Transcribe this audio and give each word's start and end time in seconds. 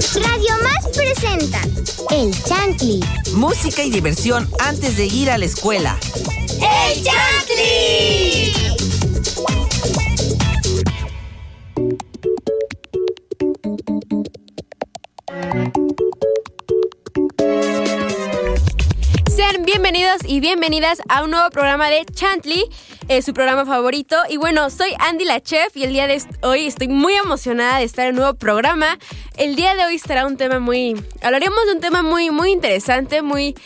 Radio 0.00 0.54
Más 0.62 0.96
presenta 0.96 1.60
El 2.10 2.32
Chantli. 2.44 3.04
Música 3.34 3.82
y 3.82 3.90
diversión 3.90 4.48
antes 4.58 4.96
de 4.96 5.04
ir 5.04 5.30
a 5.30 5.36
la 5.36 5.44
escuela. 5.44 5.98
¡El 6.54 7.04
Chantli! 7.04 8.52
Sean 19.28 19.64
bienvenidos 19.66 20.22
y 20.26 20.40
bienvenidas 20.40 21.02
a 21.10 21.24
un 21.24 21.32
nuevo 21.32 21.50
programa 21.50 21.90
de 21.90 22.06
Chantley, 22.06 22.64
su 23.20 23.34
programa 23.34 23.66
favorito. 23.66 24.16
Y 24.28 24.36
bueno, 24.36 24.70
soy 24.70 24.90
Andy 25.00 25.24
la 25.24 25.40
Chef 25.40 25.76
y 25.76 25.82
el 25.82 25.92
día 25.92 26.06
de 26.06 26.22
hoy 26.42 26.66
estoy 26.66 26.86
muy 26.86 27.12
emocionada 27.14 27.78
de 27.78 27.84
estar 27.84 28.06
en 28.06 28.12
un 28.12 28.20
nuevo 28.20 28.34
programa. 28.34 28.98
El 29.36 29.56
día 29.56 29.74
de 29.74 29.84
hoy 29.84 29.96
estará 29.96 30.26
un 30.26 30.36
tema 30.36 30.60
muy... 30.60 30.94
Hablaremos 31.20 31.58
de 31.66 31.72
un 31.72 31.80
tema 31.80 32.04
muy, 32.04 32.30
muy 32.30 32.52
interesante, 32.52 33.20
muy, 33.20 33.56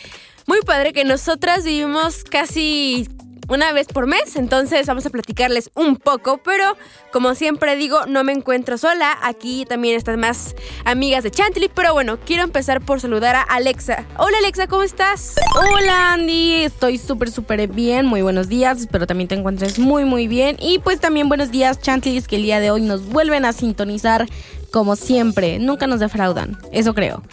muy 0.47 0.61
padre 0.61 0.93
que 0.93 1.03
nosotras 1.03 1.63
vivimos 1.63 2.23
casi 2.23 3.07
una 3.47 3.71
vez 3.73 3.87
por 3.87 4.07
mes, 4.07 4.35
entonces 4.35 4.87
vamos 4.87 5.05
a 5.05 5.09
platicarles 5.09 5.69
un 5.75 5.97
poco, 5.97 6.39
pero 6.43 6.77
como 7.11 7.35
siempre 7.35 7.75
digo, 7.75 8.05
no 8.07 8.23
me 8.23 8.31
encuentro 8.31 8.77
sola, 8.77 9.17
aquí 9.21 9.65
también 9.65 9.95
están 9.95 10.19
más 10.19 10.55
amigas 10.83 11.23
de 11.23 11.31
Chantilly, 11.31 11.69
pero 11.73 11.93
bueno, 11.93 12.17
quiero 12.25 12.43
empezar 12.43 12.81
por 12.81 12.99
saludar 13.01 13.35
a 13.35 13.41
Alexa. 13.41 14.05
Hola 14.17 14.37
Alexa, 14.39 14.67
¿cómo 14.67 14.83
estás? 14.83 15.35
Hola 15.55 16.13
Andy, 16.13 16.63
estoy 16.63 16.97
súper 16.97 17.31
súper 17.31 17.67
bien, 17.67 18.05
muy 18.05 18.21
buenos 18.21 18.49
días, 18.49 18.79
espero 18.79 19.07
también 19.07 19.27
te 19.27 19.35
encuentres 19.35 19.79
muy 19.79 20.05
muy 20.05 20.27
bien 20.27 20.57
y 20.59 20.79
pues 20.79 20.99
también 20.99 21.27
buenos 21.27 21.51
días 21.51 21.79
Chantilly, 21.79 22.21
que 22.23 22.37
el 22.37 22.43
día 22.43 22.59
de 22.59 22.71
hoy 22.71 22.81
nos 22.81 23.05
vuelven 23.07 23.45
a 23.45 23.53
sintonizar 23.53 24.25
como 24.75 24.97
siempre, 24.97 25.57
nunca 25.57 25.87
nos 25.87 26.01
defraudan, 26.01 26.57
eso 26.73 26.93
creo. 26.93 27.23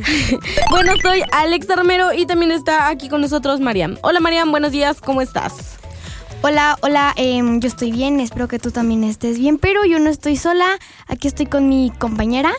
bueno, 0.70 0.92
soy 1.00 1.22
Alexa 1.32 1.74
Romero 1.74 2.12
y 2.12 2.26
también 2.26 2.50
está 2.50 2.88
aquí 2.88 3.08
con 3.08 3.22
nosotros 3.22 3.60
Mariam. 3.60 3.96
Hola 4.02 4.20
Mariam, 4.20 4.50
buenos 4.50 4.72
días, 4.72 5.00
¿cómo 5.00 5.22
estás? 5.22 5.78
Hola, 6.42 6.76
hola, 6.82 7.14
em, 7.16 7.60
yo 7.60 7.68
estoy 7.68 7.92
bien, 7.92 8.20
espero 8.20 8.46
que 8.46 8.58
tú 8.58 8.72
también 8.72 9.04
estés 9.04 9.38
bien, 9.38 9.56
pero 9.56 9.86
yo 9.86 9.98
no 10.00 10.10
estoy 10.10 10.36
sola, 10.36 10.66
aquí 11.06 11.28
estoy 11.28 11.46
con 11.46 11.66
mi 11.66 11.90
compañera. 11.98 12.52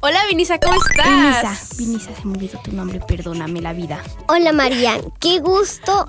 Hola 0.00 0.20
Vinisa, 0.30 0.58
¿cómo 0.58 0.80
estás? 0.88 1.76
Vinisa, 1.76 1.76
Vinisa, 1.76 2.10
se 2.22 2.26
me 2.26 2.32
olvidó 2.32 2.58
tu 2.64 2.72
nombre, 2.72 3.00
perdóname 3.00 3.60
la 3.60 3.74
vida. 3.74 4.02
Hola 4.28 4.54
Marian, 4.54 5.02
qué 5.20 5.40
gusto 5.40 6.06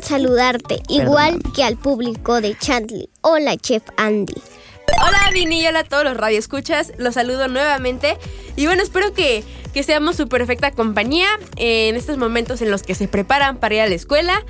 saludarte, 0.00 0.80
igual 0.88 1.40
que 1.56 1.64
al 1.64 1.76
público 1.76 2.40
de 2.40 2.56
Chantley. 2.56 3.10
Hola 3.22 3.56
Chef 3.56 3.82
Andy. 3.96 4.40
Hola 4.94 5.30
Vini 5.32 5.66
hola 5.66 5.80
a 5.80 5.84
todos 5.84 6.04
los 6.04 6.16
radioescuchas, 6.16 6.92
los 6.98 7.14
saludo 7.14 7.48
nuevamente 7.48 8.16
y 8.56 8.66
bueno, 8.66 8.82
espero 8.82 9.12
que, 9.12 9.44
que 9.74 9.82
seamos 9.82 10.16
su 10.16 10.28
perfecta 10.28 10.70
compañía 10.70 11.26
en 11.56 11.96
estos 11.96 12.16
momentos 12.16 12.62
en 12.62 12.70
los 12.70 12.82
que 12.82 12.94
se 12.94 13.08
preparan 13.08 13.58
para 13.58 13.74
ir 13.74 13.80
a 13.82 13.86
la 13.88 13.94
escuela. 13.94 14.44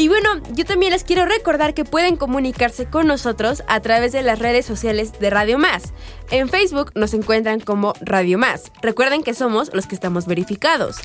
Y 0.00 0.08
bueno, 0.08 0.40
yo 0.52 0.64
también 0.64 0.92
les 0.92 1.04
quiero 1.04 1.26
recordar 1.26 1.74
que 1.74 1.84
pueden 1.84 2.16
comunicarse 2.16 2.86
con 2.86 3.06
nosotros 3.06 3.62
a 3.68 3.80
través 3.80 4.12
de 4.12 4.22
las 4.22 4.38
redes 4.38 4.64
sociales 4.64 5.12
de 5.20 5.28
Radio 5.28 5.58
Más. 5.58 5.92
En 6.30 6.48
Facebook 6.48 6.90
nos 6.94 7.12
encuentran 7.12 7.60
como 7.60 7.92
Radio 8.00 8.38
Más. 8.38 8.72
Recuerden 8.80 9.22
que 9.22 9.34
somos 9.34 9.70
los 9.74 9.86
que 9.86 9.94
estamos 9.94 10.24
verificados. 10.24 10.96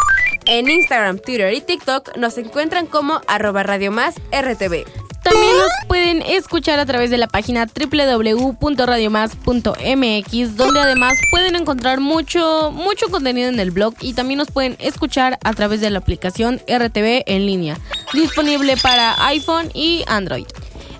En 0.45 0.69
Instagram, 0.69 1.19
Twitter 1.19 1.53
y 1.53 1.59
TikTok 1.59 2.15
nos 2.15 2.37
encuentran 2.37 2.87
como 2.87 3.19
arroba 3.27 3.63
Radio 3.63 3.91
Más 3.91 4.15
RTV. 4.31 4.85
También 5.25 5.57
nos 5.57 5.71
pueden 5.87 6.21
escuchar 6.21 6.79
a 6.79 6.85
través 6.85 7.09
de 7.09 7.17
la 7.17 7.25
página 7.25 7.65
www.radiomas.mx, 7.65 10.55
donde 10.55 10.79
además 10.79 11.17
pueden 11.31 11.55
encontrar 11.55 11.99
mucho, 11.99 12.71
mucho 12.71 13.09
contenido 13.09 13.49
en 13.49 13.59
el 13.59 13.71
blog 13.71 13.95
y 14.01 14.13
también 14.13 14.37
nos 14.37 14.51
pueden 14.51 14.75
escuchar 14.77 15.39
a 15.43 15.53
través 15.53 15.81
de 15.81 15.89
la 15.89 15.97
aplicación 15.97 16.61
RTV 16.67 17.23
en 17.25 17.47
línea, 17.47 17.79
disponible 18.13 18.77
para 18.85 19.15
iPhone 19.29 19.71
y 19.73 20.03
Android. 20.05 20.45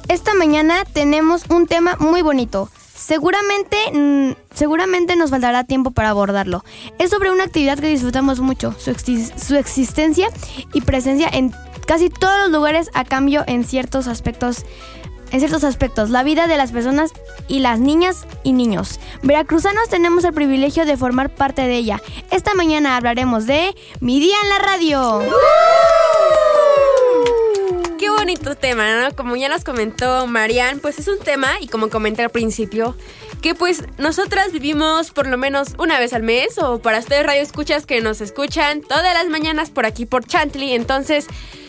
Esta 0.07 0.33
mañana 0.33 0.85
tenemos 0.91 1.43
un 1.49 1.67
tema 1.67 1.95
muy 1.99 2.23
bonito. 2.23 2.67
Seguramente, 2.95 3.77
mm, 3.93 4.31
seguramente 4.55 5.15
nos 5.15 5.29
faltará 5.29 5.65
tiempo 5.65 5.91
para 5.91 6.09
abordarlo. 6.09 6.65
Es 6.97 7.11
sobre 7.11 7.29
una 7.29 7.43
actividad 7.43 7.77
que 7.77 7.85
disfrutamos 7.85 8.39
mucho, 8.39 8.73
su, 8.79 8.91
su 9.37 9.55
existencia 9.55 10.29
y 10.73 10.81
presencia 10.81 11.29
en 11.31 11.53
casi 11.85 12.09
todos 12.09 12.39
los 12.39 12.49
lugares 12.49 12.89
a 12.95 13.05
cambio 13.05 13.43
en 13.45 13.63
ciertos 13.63 14.07
aspectos. 14.07 14.65
En 15.31 15.39
ciertos 15.39 15.63
aspectos, 15.63 16.09
la 16.09 16.23
vida 16.23 16.47
de 16.47 16.57
las 16.57 16.71
personas 16.71 17.11
y 17.47 17.59
las 17.59 17.79
niñas 17.79 18.25
y 18.43 18.53
niños. 18.53 18.99
Veracruzanos 19.21 19.89
tenemos 19.89 20.23
el 20.23 20.33
privilegio 20.33 20.87
de 20.87 20.97
formar 20.97 21.29
parte 21.29 21.61
de 21.61 21.75
ella. 21.75 22.01
Esta 22.31 22.55
mañana 22.55 22.97
hablaremos 22.97 23.45
de 23.45 23.75
Mi 23.99 24.19
Día 24.19 24.37
en 24.41 24.49
la 24.49 24.57
Radio. 24.57 25.21
Bonito 28.25 28.55
tema. 28.55 29.11
Como 29.15 29.35
ya 29.35 29.49
nos 29.49 29.63
comentó 29.63 30.25
Marian, 30.25 30.79
pues 30.79 30.97
es 30.97 31.07
un 31.07 31.19
tema, 31.19 31.59
y 31.61 31.67
como 31.67 31.91
comenté 31.91 32.23
al 32.23 32.31
principio, 32.31 32.97
que 33.43 33.53
pues 33.53 33.83
nosotras 33.99 34.51
vivimos 34.51 35.11
por 35.11 35.27
lo 35.27 35.37
menos 35.37 35.75
una 35.77 35.99
vez 35.99 36.11
al 36.11 36.23
mes, 36.23 36.57
o 36.57 36.79
para 36.79 36.97
ustedes 36.97 37.23
radio 37.23 37.43
escuchas 37.43 37.85
que 37.85 38.01
nos 38.01 38.21
escuchan 38.21 38.81
todas 38.81 39.13
las 39.13 39.27
mañanas 39.27 39.69
por 39.69 39.85
aquí 39.85 40.07
por 40.07 40.25
Chantley, 40.25 40.73
entonces 40.73 41.27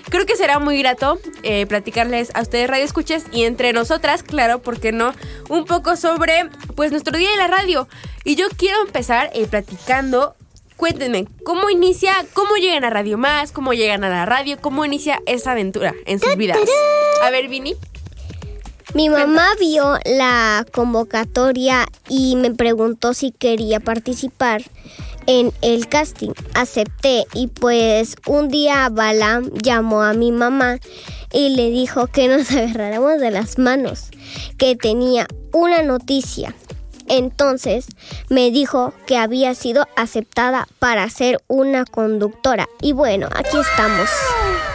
creo 0.09 0.25
que 0.25 0.35
será 0.35 0.59
muy 0.59 0.79
grato 0.79 1.19
eh, 1.43 1.67
platicarles 1.67 2.31
a 2.35 2.41
ustedes 2.41 2.71
radio 2.71 2.87
escuchas 2.87 3.25
y 3.33 3.45
entre 3.45 3.75
nosotras, 3.75 4.23
claro, 4.23 4.63
¿por 4.63 4.81
qué 4.81 4.93
no? 4.93 5.13
Un 5.51 5.67
poco 5.67 5.95
sobre 5.95 6.49
pues 6.75 6.91
nuestro 6.91 7.19
día 7.19 7.33
de 7.33 7.37
la 7.37 7.49
radio. 7.49 7.87
Y 8.25 8.35
yo 8.35 8.47
quiero 8.57 8.81
empezar 8.81 9.29
eh, 9.35 9.47
platicando 9.47 10.37
Cuéntenme, 10.77 11.27
¿cómo 11.45 11.71
inicia, 11.71 12.13
cómo 12.35 12.57
llegan 12.57 12.85
a 12.85 12.91
Radio 12.91 13.17
Más, 13.17 13.51
cómo 13.51 13.73
llegan 13.73 14.05
a 14.05 14.11
la 14.11 14.27
radio, 14.27 14.59
cómo 14.61 14.85
inicia 14.85 15.21
esa 15.27 15.53
aventura 15.53 15.95
en 16.05 16.21
sus 16.21 16.37
vidas? 16.37 16.59
A 17.23 17.31
ver, 17.31 17.49
Vini. 17.49 17.75
Mi 18.95 19.09
mamá 19.09 19.49
vio 19.59 19.99
la 20.05 20.67
convocatoria 20.73 21.87
y 22.09 22.37
me 22.37 22.51
preguntó 22.51 23.15
si 23.15 23.31
quería 23.31 23.81
participar 23.81 24.63
en 25.27 25.53
el 25.61 25.89
casting. 25.89 26.31
Acepté 26.55 27.25
y 27.35 27.49
pues 27.49 28.17
un 28.27 28.49
día 28.49 28.89
Balam 28.91 29.51
llamó 29.63 30.03
a 30.03 30.13
mi 30.13 30.31
mamá 30.31 30.79
y 31.33 31.57
le 31.57 31.71
dijo 31.71 32.07
que 32.07 32.29
nos 32.29 32.51
agarráramos 32.53 33.21
de 33.21 33.31
las 33.31 33.59
manos, 33.59 34.11
que 34.59 34.77
tenía 34.77 35.27
una 35.53 35.83
noticia. 35.83 36.55
Entonces 37.09 37.87
me 38.29 38.51
dijo 38.51 38.93
que 39.07 39.17
había 39.17 39.55
sido 39.55 39.87
aceptada 39.97 40.69
para 40.79 41.09
ser 41.11 41.41
una 41.47 41.85
conductora. 41.85 42.69
Y 42.81 42.93
bueno, 42.93 43.29
aquí 43.35 43.57
estamos. 43.59 44.09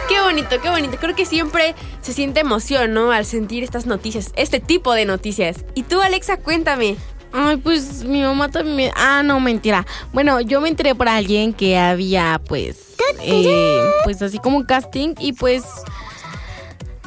Qué 0.08 0.20
bonito, 0.20 0.60
qué 0.60 0.68
bonito. 0.68 0.96
Creo 0.98 1.14
que 1.14 1.26
siempre 1.26 1.74
se 2.00 2.12
siente 2.12 2.40
emoción, 2.40 2.92
¿no? 2.94 3.12
Al 3.12 3.24
sentir 3.24 3.62
estas 3.62 3.86
noticias, 3.86 4.32
este 4.36 4.60
tipo 4.60 4.92
de 4.92 5.04
noticias. 5.04 5.64
Y 5.74 5.84
tú, 5.84 6.00
Alexa, 6.00 6.36
cuéntame. 6.36 6.96
Ay, 7.32 7.56
pues 7.56 8.04
mi 8.04 8.20
mamá 8.20 8.50
también. 8.50 8.92
Ah, 8.94 9.22
no, 9.22 9.40
mentira. 9.40 9.86
Bueno, 10.12 10.40
yo 10.40 10.60
me 10.60 10.68
enteré 10.68 10.94
por 10.94 11.08
alguien 11.08 11.54
que 11.54 11.78
había, 11.78 12.40
pues, 12.46 12.94
eh, 13.20 13.80
pues 14.04 14.20
así 14.20 14.38
como 14.38 14.58
un 14.58 14.64
casting 14.64 15.14
y 15.18 15.32
pues. 15.32 15.64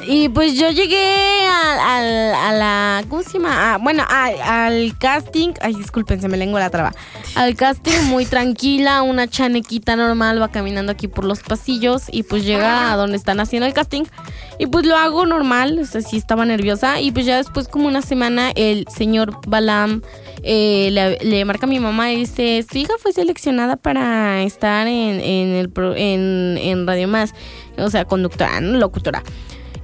Y 0.08 0.28
pues 0.28 0.54
yo 0.54 0.70
llegué 0.70 1.46
a, 1.48 1.96
al- 1.98 2.34
a 2.34 2.52
la. 2.52 3.04
¿Cómo 3.08 3.22
se 3.22 3.34
llama? 3.34 3.74
Ah, 3.74 3.78
bueno, 3.80 4.04
al 4.08 4.96
casting. 4.98 5.52
Ay, 5.60 5.74
disculpen, 5.74 6.20
se 6.20 6.28
me 6.28 6.36
lengua 6.36 6.60
la 6.60 6.70
traba. 6.70 6.92
Al 7.34 7.56
casting 7.56 8.04
muy 8.04 8.24
tranquila, 8.24 9.02
una 9.02 9.26
chanequita 9.26 9.96
normal 9.96 10.40
va 10.40 10.48
caminando 10.50 10.92
aquí 10.92 11.08
por 11.08 11.24
los 11.24 11.40
pasillos 11.42 12.04
y 12.12 12.22
pues 12.22 12.44
llega 12.44 12.92
a 12.92 12.96
donde 12.96 13.16
están 13.16 13.40
haciendo 13.40 13.66
el 13.66 13.72
casting. 13.74 14.04
Y 14.58 14.66
pues 14.66 14.86
lo 14.86 14.96
hago 14.96 15.26
normal, 15.26 15.78
o 15.80 15.84
sea, 15.84 16.00
sí 16.00 16.16
estaba 16.16 16.44
nerviosa. 16.44 17.00
Y 17.00 17.10
pues 17.10 17.26
ya 17.26 17.36
después, 17.38 17.66
como 17.66 17.88
una 17.88 18.00
semana, 18.02 18.52
el 18.54 18.86
señor 18.94 19.38
Balam 19.46 20.02
eh, 20.42 21.18
le, 21.22 21.44
marca 21.44 21.66
a 21.66 21.68
mi 21.68 21.80
mamá 21.80 22.12
y 22.12 22.16
dice: 22.20 22.64
Su 22.70 22.78
hija 22.78 22.92
fue 23.02 23.12
seleccionada 23.12 23.76
para 23.76 24.42
estar 24.42 24.86
en, 24.86 25.20
en, 25.20 25.54
el 25.54 25.72
en, 25.96 26.58
en 26.58 26.86
Radio 26.86 27.08
Más. 27.08 27.32
O 27.78 27.90
sea, 27.90 28.04
conductora, 28.04 28.60
¿no? 28.60 28.78
locutora. 28.78 29.22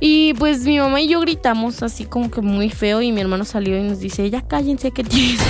Y 0.04 0.34
pues 0.34 0.64
mi 0.64 0.80
mamá 0.80 1.00
y 1.00 1.06
yo 1.06 1.20
gritamos 1.20 1.80
así 1.80 2.06
como 2.06 2.28
que 2.28 2.40
muy 2.40 2.70
feo. 2.70 3.02
Y 3.02 3.12
mi 3.12 3.20
hermano 3.20 3.44
salió 3.44 3.78
y 3.78 3.82
nos 3.82 4.00
dice: 4.00 4.28
Ya 4.30 4.42
cállense, 4.42 4.90
que 4.90 5.04
tienes. 5.04 5.38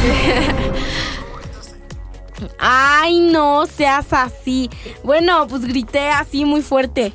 Ay, 2.58 3.20
no 3.20 3.64
seas 3.64 4.12
así. 4.12 4.68
Bueno, 5.04 5.46
pues 5.48 5.64
grité 5.64 6.10
así 6.10 6.44
muy 6.44 6.60
fuerte. 6.60 7.14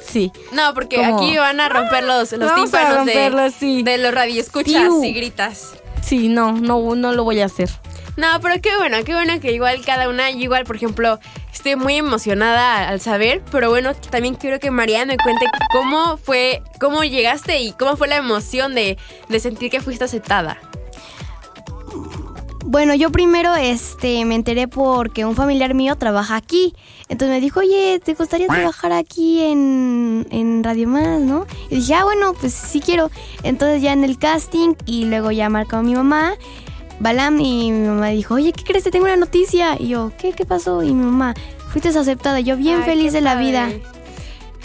Sí. 0.00 0.32
No, 0.52 0.72
porque 0.72 0.96
¿Cómo? 0.96 1.18
aquí 1.18 1.36
van 1.36 1.60
a 1.60 1.68
romper 1.68 2.04
los, 2.04 2.32
los 2.32 2.50
Vamos 2.50 2.72
a 2.72 2.78
tímpanos 2.78 3.04
de, 3.04 3.50
sí. 3.50 3.82
de 3.82 3.98
los 3.98 4.14
radioescuchas 4.14 4.90
si 5.02 5.12
gritas. 5.12 5.74
Sí, 6.00 6.30
no, 6.30 6.52
no, 6.52 6.94
no 6.94 7.12
lo 7.12 7.24
voy 7.24 7.40
a 7.40 7.44
hacer. 7.44 7.68
No, 8.16 8.40
pero 8.40 8.54
qué 8.62 8.74
bueno, 8.78 9.04
qué 9.04 9.12
bueno 9.12 9.38
que 9.38 9.52
igual 9.52 9.84
cada 9.84 10.08
una, 10.08 10.30
igual, 10.30 10.64
por 10.64 10.76
ejemplo, 10.76 11.20
estoy 11.66 11.82
muy 11.82 11.96
emocionada 11.96 12.88
al 12.88 13.00
saber, 13.00 13.42
pero 13.50 13.70
bueno, 13.70 13.92
también 14.10 14.36
quiero 14.36 14.60
que 14.60 14.70
María 14.70 15.04
me 15.04 15.16
cuente 15.16 15.46
cómo 15.72 16.16
fue, 16.16 16.62
cómo 16.78 17.02
llegaste 17.02 17.60
y 17.60 17.72
cómo 17.72 17.96
fue 17.96 18.06
la 18.06 18.16
emoción 18.16 18.72
de, 18.76 18.96
de 19.28 19.40
sentir 19.40 19.68
que 19.68 19.80
fuiste 19.80 20.04
aceptada. 20.04 20.60
Bueno, 22.64 22.94
yo 22.94 23.10
primero 23.10 23.56
este, 23.56 24.24
me 24.24 24.36
enteré 24.36 24.68
porque 24.68 25.24
un 25.24 25.34
familiar 25.34 25.74
mío 25.74 25.96
trabaja 25.96 26.36
aquí. 26.36 26.72
Entonces 27.08 27.34
me 27.34 27.40
dijo, 27.40 27.60
oye, 27.60 28.00
¿te 28.04 28.14
gustaría 28.14 28.46
trabajar 28.46 28.92
aquí 28.92 29.42
en, 29.42 30.26
en 30.30 30.62
Radio 30.62 30.86
Más, 30.86 31.20
no? 31.20 31.46
Y 31.68 31.76
dije, 31.76 31.94
ah, 31.94 32.04
bueno, 32.04 32.32
pues 32.34 32.52
sí 32.52 32.78
quiero. 32.78 33.10
Entonces 33.42 33.82
ya 33.82 33.92
en 33.92 34.04
el 34.04 34.18
casting 34.18 34.74
y 34.84 35.06
luego 35.06 35.32
ya 35.32 35.48
marcó 35.48 35.82
mi 35.82 35.94
mamá, 35.96 36.34
Balam, 36.98 37.38
y 37.40 37.72
mi 37.72 37.88
mamá 37.88 38.08
dijo, 38.08 38.34
oye, 38.34 38.52
¿qué 38.52 38.64
crees? 38.64 38.84
Te 38.84 38.90
tengo 38.90 39.04
una 39.04 39.16
noticia. 39.16 39.76
Y 39.78 39.88
yo, 39.88 40.12
¿qué? 40.18 40.32
¿Qué 40.32 40.46
pasó? 40.46 40.82
Y 40.82 40.92
mi 40.92 41.04
mamá, 41.04 41.34
fuiste 41.82 41.98
aceptada. 41.98 42.40
Yo 42.40 42.56
bien 42.56 42.78
Ay, 42.78 42.84
feliz 42.84 43.12
de 43.12 43.20
la 43.20 43.34
padre. 43.34 43.46
vida. 43.46 43.68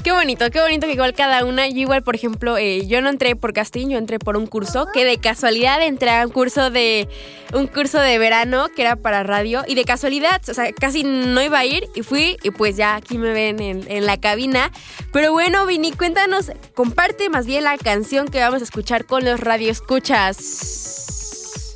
Qué 0.04 0.12
bonito, 0.14 0.50
qué 0.50 0.62
bonito 0.62 0.88
que 0.88 0.94
igual 0.94 1.14
cada 1.14 1.46
una, 1.46 1.68
yo 1.68 1.78
igual 1.78 2.02
por 2.02 2.16
ejemplo, 2.16 2.58
eh, 2.58 2.88
yo 2.88 3.02
no 3.02 3.10
entré 3.10 3.36
por 3.36 3.54
casting, 3.54 3.90
yo 3.90 4.00
entré 4.00 4.18
por 4.18 4.36
un 4.36 4.48
curso, 4.48 4.88
que 4.92 5.06
de 5.06 5.20
casualidad 5.20 5.80
entré 5.84 6.10
a 6.10 6.26
un 6.26 6.32
curso 6.32 6.72
de 6.72 7.08
un 7.54 7.68
curso 7.68 8.00
de 8.00 8.18
verano 8.18 8.70
que 8.76 8.82
era 8.82 8.96
para 8.96 9.22
radio 9.22 9.64
y 9.68 9.76
de 9.76 9.86
casualidad, 9.86 10.42
o 10.50 10.56
sea, 10.56 10.74
casi 10.74 11.04
no 11.04 11.40
iba 11.44 11.60
a 11.60 11.66
ir 11.66 11.88
y 11.94 12.02
fui 12.02 12.38
y 12.42 12.50
pues 12.50 12.78
ya 12.78 12.96
aquí 12.96 13.20
me 13.20 13.32
ven 13.32 13.62
en, 13.62 13.86
en 13.92 14.08
la 14.08 14.20
cabina. 14.20 14.72
Pero 15.14 15.34
bueno, 15.34 15.68
Vini, 15.68 15.92
cuéntanos, 15.92 16.52
comparte 16.74 17.30
más 17.30 17.46
bien 17.46 17.66
la 17.66 17.78
canción 17.78 18.28
que 18.28 18.40
vamos 18.40 18.62
a 18.62 18.64
escuchar 18.64 19.06
con 19.06 19.24
los 19.24 19.40
radioescuchas. 19.40 21.76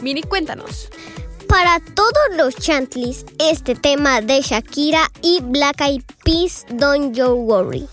Vini, 0.00 0.22
cuéntanos. 0.22 0.88
Para 1.48 1.80
todos 1.80 2.36
los 2.36 2.54
chantlis, 2.56 3.24
este 3.38 3.74
tema 3.74 4.20
de 4.20 4.42
Shakira 4.42 5.10
y 5.22 5.40
Black 5.42 5.80
Eyed 5.80 6.02
Peas, 6.22 6.66
Don't 6.70 7.16
You 7.16 7.28
Worry. 7.28 7.88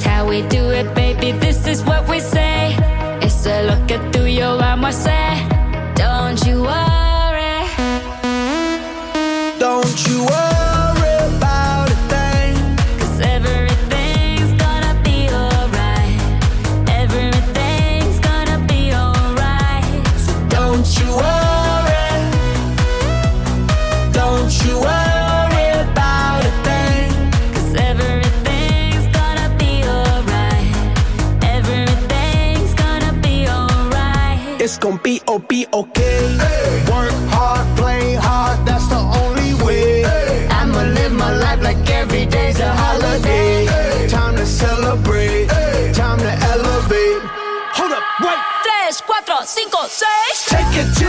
How 0.00 0.26
we 0.26 0.40
do 0.48 0.70
it, 0.70 0.94
baby. 0.94 1.32
This 1.32 1.66
is 1.66 1.82
what 1.82 2.01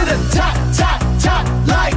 the 0.06 0.18
top, 0.32 0.56
top, 0.76 1.00
top, 1.20 1.46
like 1.68 1.96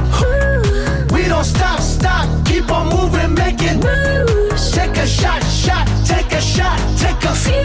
We 1.11 1.27
don't 1.27 1.43
stop, 1.43 1.79
stop, 1.79 2.25
keep 2.45 2.71
on 2.71 2.87
moving, 2.89 3.33
making 3.33 3.79
moves. 3.79 4.71
Take 4.71 4.97
a 4.97 5.07
shot, 5.07 5.43
shot, 5.43 5.87
take 6.05 6.31
a 6.31 6.41
shot, 6.41 6.77
take 6.97 7.21
a 7.23 7.35
few. 7.35 7.63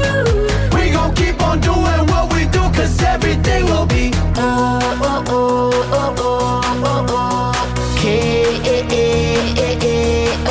We 0.76 0.90
gon' 0.90 1.14
keep 1.14 1.40
on 1.42 1.60
doing 1.60 2.02
what 2.10 2.32
we 2.32 2.46
do, 2.46 2.60
cause 2.76 3.00
everything 3.02 3.64
will 3.66 3.86
be 3.86 4.10
oh, 4.36 4.80
oh, 5.02 5.24
oh, 5.28 5.70
oh. 5.92 6.60
oh, 6.84 7.06
oh. 7.08 7.94
Okay, 7.96 8.56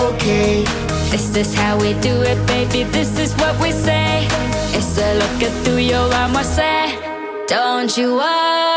okay. 0.07 0.63
This 1.11 1.35
is 1.35 1.53
how 1.53 1.77
we 1.77 1.93
do 1.99 2.21
it, 2.21 2.39
baby. 2.47 2.83
This 2.91 3.19
is 3.19 3.33
what 3.35 3.59
we 3.59 3.71
say. 3.71 4.27
It's 4.73 4.97
a 4.97 5.15
look 5.15 5.43
at 5.43 5.53
through 5.63 5.77
your 5.79 6.13
arm, 6.13 6.35
I 6.37 6.43
say. 6.43 6.97
Don't 7.47 7.97
you 7.97 8.15
worry. 8.15 8.70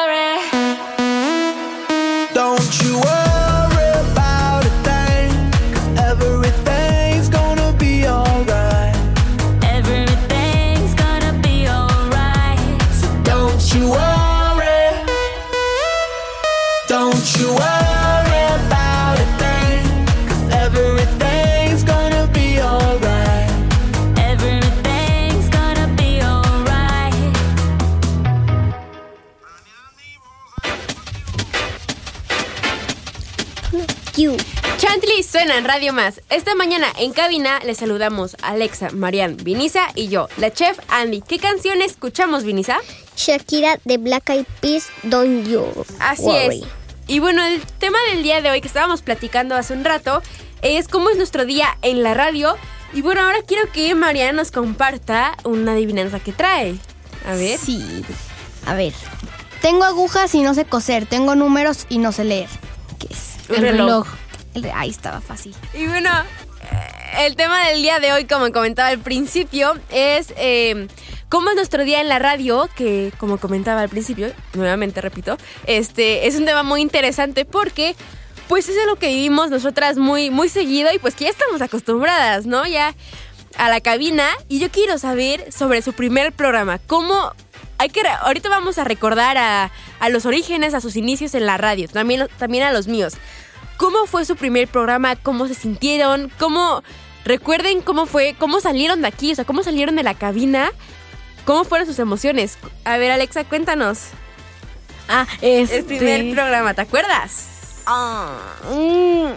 Suena 35.44 35.58
en 35.58 35.64
Radio 35.66 35.92
Más. 35.92 36.22
Esta 36.30 36.54
mañana 36.54 36.86
en 36.98 37.12
cabina 37.12 37.58
les 37.66 37.76
saludamos 37.76 38.34
Alexa, 38.40 38.88
Marian, 38.92 39.36
Vinisa 39.36 39.88
y 39.94 40.08
yo, 40.08 40.26
la 40.38 40.50
chef 40.50 40.78
Andy. 40.88 41.20
¿Qué 41.20 41.38
canción 41.38 41.82
escuchamos, 41.82 42.44
Vinisa? 42.44 42.78
Shakira 43.14 43.78
de 43.84 43.98
Black 43.98 44.30
Eyed 44.30 44.46
Peas, 44.62 44.88
Don't 45.02 45.46
You 45.46 45.66
Así 46.00 46.22
Worry. 46.22 46.60
es. 46.62 46.66
Y 47.08 47.18
bueno, 47.18 47.44
el 47.44 47.60
tema 47.78 47.98
del 48.10 48.22
día 48.22 48.40
de 48.40 48.48
hoy 48.48 48.62
que 48.62 48.68
estábamos 48.68 49.02
platicando 49.02 49.54
hace 49.54 49.74
un 49.74 49.84
rato 49.84 50.22
es 50.62 50.88
cómo 50.88 51.10
es 51.10 51.18
nuestro 51.18 51.44
día 51.44 51.76
en 51.82 52.02
la 52.02 52.14
radio. 52.14 52.56
Y 52.94 53.02
bueno, 53.02 53.20
ahora 53.20 53.40
quiero 53.46 53.70
que 53.70 53.94
Marian 53.94 54.36
nos 54.36 54.50
comparta 54.50 55.36
una 55.44 55.72
adivinanza 55.72 56.20
que 56.20 56.32
trae. 56.32 56.74
A 57.28 57.34
ver. 57.34 57.58
Sí. 57.58 58.02
A 58.64 58.72
ver. 58.72 58.94
Tengo 59.60 59.84
agujas 59.84 60.34
y 60.34 60.40
no 60.40 60.54
sé 60.54 60.64
coser. 60.64 61.04
Tengo 61.04 61.34
números 61.34 61.84
y 61.90 61.98
no 61.98 62.12
sé 62.12 62.24
leer. 62.24 62.48
¿Qué 62.98 63.08
es? 63.12 63.34
Un 63.50 63.56
El 63.56 63.62
reloj. 63.62 64.06
reloj. 64.06 64.06
Ahí 64.74 64.90
estaba 64.90 65.20
fácil. 65.20 65.54
Y 65.74 65.86
bueno, 65.86 66.10
eh, 66.72 67.26
el 67.26 67.36
tema 67.36 67.68
del 67.68 67.82
día 67.82 67.98
de 68.00 68.12
hoy, 68.12 68.24
como 68.24 68.50
comentaba 68.52 68.88
al 68.88 68.98
principio, 68.98 69.74
es 69.90 70.32
eh, 70.36 70.88
cómo 71.28 71.50
es 71.50 71.56
nuestro 71.56 71.84
día 71.84 72.00
en 72.00 72.08
la 72.08 72.18
radio, 72.18 72.68
que 72.76 73.12
como 73.18 73.38
comentaba 73.38 73.80
al 73.80 73.88
principio, 73.88 74.32
nuevamente 74.54 75.00
repito, 75.00 75.36
este 75.66 76.26
es 76.26 76.36
un 76.36 76.44
tema 76.44 76.62
muy 76.62 76.80
interesante 76.80 77.44
porque 77.44 77.96
pues 78.48 78.68
eso 78.68 78.80
es 78.80 78.86
lo 78.86 78.96
que 78.96 79.08
vivimos 79.08 79.50
nosotras 79.50 79.96
muy, 79.96 80.30
muy 80.30 80.48
seguido 80.48 80.92
y 80.92 80.98
pues 80.98 81.14
que 81.14 81.24
ya 81.24 81.30
estamos 81.30 81.62
acostumbradas, 81.62 82.46
¿no? 82.46 82.66
Ya 82.66 82.94
a 83.56 83.68
la 83.68 83.80
cabina 83.80 84.28
y 84.48 84.58
yo 84.58 84.70
quiero 84.70 84.98
saber 84.98 85.50
sobre 85.52 85.82
su 85.82 85.92
primer 85.92 86.32
programa. 86.32 86.78
¿Cómo 86.78 87.32
hay 87.78 87.88
que 87.88 88.00
ahorita 88.06 88.48
vamos 88.48 88.78
a 88.78 88.84
recordar 88.84 89.36
a, 89.36 89.70
a 90.00 90.08
los 90.08 90.26
orígenes, 90.26 90.74
a 90.74 90.80
sus 90.80 90.96
inicios 90.96 91.34
en 91.34 91.46
la 91.46 91.56
radio, 91.56 91.88
también, 91.88 92.28
también 92.38 92.64
a 92.64 92.72
los 92.72 92.86
míos. 92.86 93.14
¿Cómo 93.76 94.06
fue 94.06 94.24
su 94.24 94.36
primer 94.36 94.68
programa? 94.68 95.16
¿Cómo 95.16 95.48
se 95.48 95.54
sintieron? 95.54 96.30
¿Cómo 96.38 96.82
recuerden 97.24 97.80
cómo 97.80 98.06
fue, 98.06 98.36
cómo 98.38 98.60
salieron 98.60 99.02
de 99.02 99.08
aquí, 99.08 99.32
o 99.32 99.34
sea, 99.34 99.44
cómo 99.44 99.62
salieron 99.62 99.96
de 99.96 100.02
la 100.02 100.14
cabina? 100.14 100.70
¿Cómo 101.44 101.64
fueron 101.64 101.86
sus 101.86 101.98
emociones? 101.98 102.58
A 102.84 102.96
ver, 102.96 103.10
Alexa, 103.10 103.44
cuéntanos. 103.44 104.08
Ah, 105.08 105.26
este... 105.42 105.78
El 105.78 105.84
primer 105.84 106.34
programa, 106.34 106.74
¿te 106.74 106.82
acuerdas? 106.82 107.82
Ah, 107.86 108.38
mm, 108.70 109.28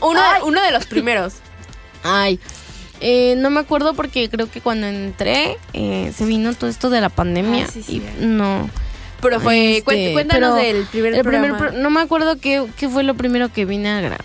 Uno, 0.02 0.20
uno 0.44 0.62
de 0.62 0.72
los 0.72 0.86
primeros. 0.86 1.34
Ay, 2.02 2.38
eh, 3.00 3.34
no 3.38 3.48
me 3.50 3.60
acuerdo 3.60 3.94
porque 3.94 4.28
creo 4.28 4.50
que 4.50 4.60
cuando 4.60 4.86
entré 4.86 5.56
eh, 5.72 6.12
se 6.14 6.26
vino 6.26 6.54
todo 6.54 6.68
esto 6.68 6.90
de 6.90 7.00
la 7.00 7.08
pandemia. 7.08 7.66
Sí, 7.66 7.82
sí. 7.82 8.02
y 8.20 8.24
no. 8.24 8.68
Pero 9.22 9.40
fue, 9.40 9.78
Este, 9.78 9.90
cuént- 9.90 10.12
cuéntanos 10.14 10.54
pero 10.54 10.54
del 10.76 10.86
primer 10.86 11.14
el 11.14 11.20
primer 11.24 11.50
programa. 11.50 11.58
pro- 11.58 11.72
no 11.82 11.90
me 11.90 12.00
acuerdo 12.00 12.36
qué, 12.38 12.66
qué 12.76 12.88
fue 12.88 13.02
lo 13.02 13.14
primero 13.14 13.52
que 13.52 13.64
vine 13.64 13.88
a 13.90 14.00
grabar. 14.00 14.20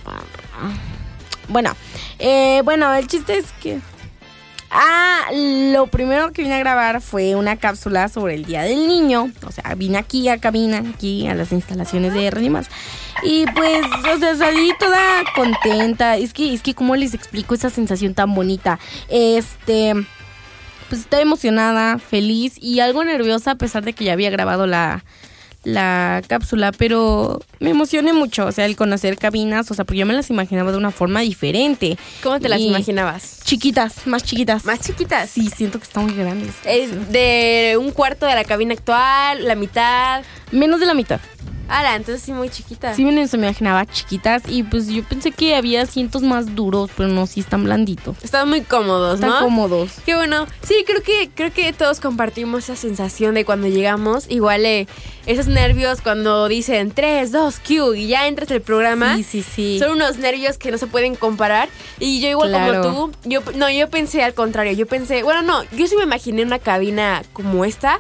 Bueno, 1.47 1.75
eh, 2.19 2.61
bueno, 2.63 2.93
el 2.93 3.07
chiste 3.07 3.37
es 3.37 3.45
que. 3.61 3.79
Ah, 4.77 5.27
lo 5.31 5.87
primero 5.87 6.33
que 6.33 6.41
vine 6.41 6.55
a 6.55 6.59
grabar 6.59 6.99
fue 6.99 7.35
una 7.35 7.55
cápsula 7.55 8.09
sobre 8.09 8.33
el 8.35 8.43
Día 8.45 8.63
del 8.63 8.87
Niño. 8.89 9.31
O 9.45 9.51
sea, 9.51 9.73
vine 9.75 9.97
aquí 9.97 10.27
a 10.27 10.37
cabina, 10.39 10.83
aquí 10.93 11.27
a 11.27 11.35
las 11.35 11.51
instalaciones 11.53 12.13
de 12.13 12.25
R 12.27 12.49
más. 12.49 12.67
Y 13.23 13.45
pues, 13.55 13.85
o 14.13 14.19
sea, 14.19 14.35
salí 14.35 14.71
toda 14.77 14.99
contenta. 15.35 16.17
Es 16.17 16.33
que, 16.33 16.53
es 16.53 16.61
que, 16.61 16.73
¿cómo 16.73 16.95
les 16.97 17.13
explico 17.13 17.53
esa 17.53 17.69
sensación 17.69 18.15
tan 18.15 18.33
bonita? 18.35 18.79
Este 19.07 19.93
pues 20.89 21.01
estaba 21.01 21.21
emocionada, 21.21 21.97
feliz 21.99 22.57
y 22.61 22.79
algo 22.79 23.03
nerviosa 23.03 23.51
a 23.51 23.55
pesar 23.55 23.83
de 23.83 23.93
que 23.93 24.05
ya 24.05 24.13
había 24.13 24.29
grabado 24.29 24.67
la, 24.67 25.03
la 25.65 26.21
cápsula, 26.27 26.71
pero 26.71 27.41
me 27.59 27.71
emocioné 27.71 28.13
mucho, 28.13 28.45
o 28.45 28.51
sea, 28.51 28.65
el 28.65 28.75
conocer 28.75 29.17
cabinas, 29.17 29.69
o 29.71 29.73
sea, 29.73 29.83
porque 29.83 29.99
yo 29.99 30.05
me 30.05 30.13
las 30.13 30.29
imaginaba 30.29 30.71
de 30.71 30.77
una 30.77 30.91
forma 30.91 31.21
diferente. 31.21 31.97
¿Cómo 32.23 32.39
te 32.39 32.47
las 32.47 32.59
Y 32.59 32.67
imaginabas? 32.67 33.39
Chiquitas, 33.43 34.07
más 34.07 34.23
chiquitas. 34.23 34.63
¿Más 34.65 34.79
chiquitas? 34.79 35.29
Sí, 35.29 35.49
siento 35.49 35.79
que 35.79 35.85
están 35.85 36.05
muy 36.05 36.13
grandes. 36.13 36.55
Es 36.65 37.11
de 37.11 37.77
un 37.79 37.91
cuarto 37.91 38.25
de 38.27 38.35
la 38.35 38.45
cabina 38.45 38.73
actual, 38.73 39.45
la 39.45 39.55
mitad. 39.55 40.23
Menos 40.51 40.79
de 40.79 40.85
la 40.85 40.93
mitad. 40.93 41.19
Ala, 41.67 41.95
entonces 41.95 42.21
sí 42.23 42.31
muy 42.31 42.49
chiquita. 42.49 42.93
Sí, 42.93 43.03
me 43.05 43.11
las 43.11 43.33
imaginaba 43.33 43.85
chiquitas 43.85 44.43
y 44.47 44.63
pues 44.63 44.87
yo 44.87 45.03
pensé 45.03 45.31
que 45.31 45.55
había 45.55 45.81
asientos 45.81 46.21
más 46.21 46.55
duros, 46.55 46.89
pero 46.95 47.09
no, 47.09 47.25
sí 47.25 47.39
están 47.39 47.63
blanditos. 47.63 48.15
Están 48.23 48.49
muy 48.49 48.61
cómodos, 48.61 49.15
Están 49.15 49.29
¿no? 49.31 49.39
cómodos. 49.39 49.91
Qué 50.05 50.15
bueno. 50.15 50.45
Sí, 50.63 50.83
creo 50.85 51.01
que 51.01 51.29
creo 51.33 51.51
que 51.51 51.73
todos 51.73 51.99
compartimos 51.99 52.63
esa 52.65 52.75
sensación 52.75 53.33
de 53.35 53.45
cuando 53.45 53.67
llegamos, 53.67 54.25
igual 54.29 54.65
eh, 54.65 54.87
esos 55.25 55.47
nervios 55.47 56.01
cuando 56.01 56.47
dicen 56.47 56.91
3, 56.91 57.31
2, 57.31 57.59
Q 57.59 57.93
y 57.95 58.07
ya 58.07 58.27
entras 58.27 58.51
al 58.51 58.61
programa. 58.61 59.15
Sí, 59.17 59.23
sí, 59.23 59.41
sí. 59.43 59.79
Son 59.79 59.91
unos 59.91 60.17
nervios 60.17 60.57
que 60.57 60.71
no 60.71 60.77
se 60.77 60.85
pueden 60.87 61.15
comparar. 61.15 61.67
Y 61.99 62.21
yo 62.21 62.29
igual 62.29 62.49
Claro. 62.49 62.81
como 62.83 63.07
tú, 63.09 63.17
yo 63.25 63.41
no, 63.55 63.69
yo 63.71 63.89
pensé 63.89 64.23
al 64.23 64.33
contrario. 64.35 64.73
Yo 64.73 64.85
pensé, 64.85 65.23
bueno, 65.23 65.41
no, 65.41 65.63
yo 65.75 65.87
sí 65.87 65.95
me 65.97 66.03
imaginé 66.03 66.43
una 66.43 66.59
cabina 66.59 67.23
como 67.33 67.65
esta. 67.65 67.99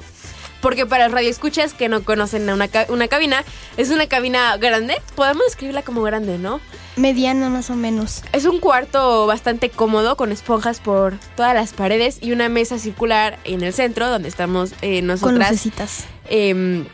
Porque 0.61 0.85
para 0.85 1.05
los 1.05 1.13
radioescuchas 1.13 1.73
que 1.73 1.89
no 1.89 2.03
conocen 2.03 2.49
una, 2.49 2.67
una 2.89 3.07
cabina, 3.07 3.43
es 3.77 3.89
una 3.91 4.07
cabina 4.07 4.57
grande. 4.57 4.95
Podemos 5.15 5.45
describirla 5.45 5.83
como 5.83 6.01
grande, 6.01 6.37
¿no? 6.39 6.59
Mediana 6.95 7.49
más 7.49 7.69
o 7.69 7.75
menos. 7.75 8.23
Es 8.31 8.45
un 8.45 8.59
cuarto 8.59 9.27
bastante 9.27 9.69
cómodo 9.69 10.15
con 10.17 10.31
esponjas 10.31 10.79
por 10.79 11.19
todas 11.35 11.53
las 11.53 11.73
paredes 11.73 12.17
y 12.21 12.31
una 12.31 12.49
mesa 12.49 12.79
circular 12.79 13.37
en 13.43 13.63
el 13.63 13.73
centro 13.73 14.09
donde 14.09 14.29
estamos 14.29 14.71
eh, 14.81 14.99
Con 14.99 15.07
nosotras 15.07 15.51
lucecitas. 15.51 16.05
em, 16.29 16.85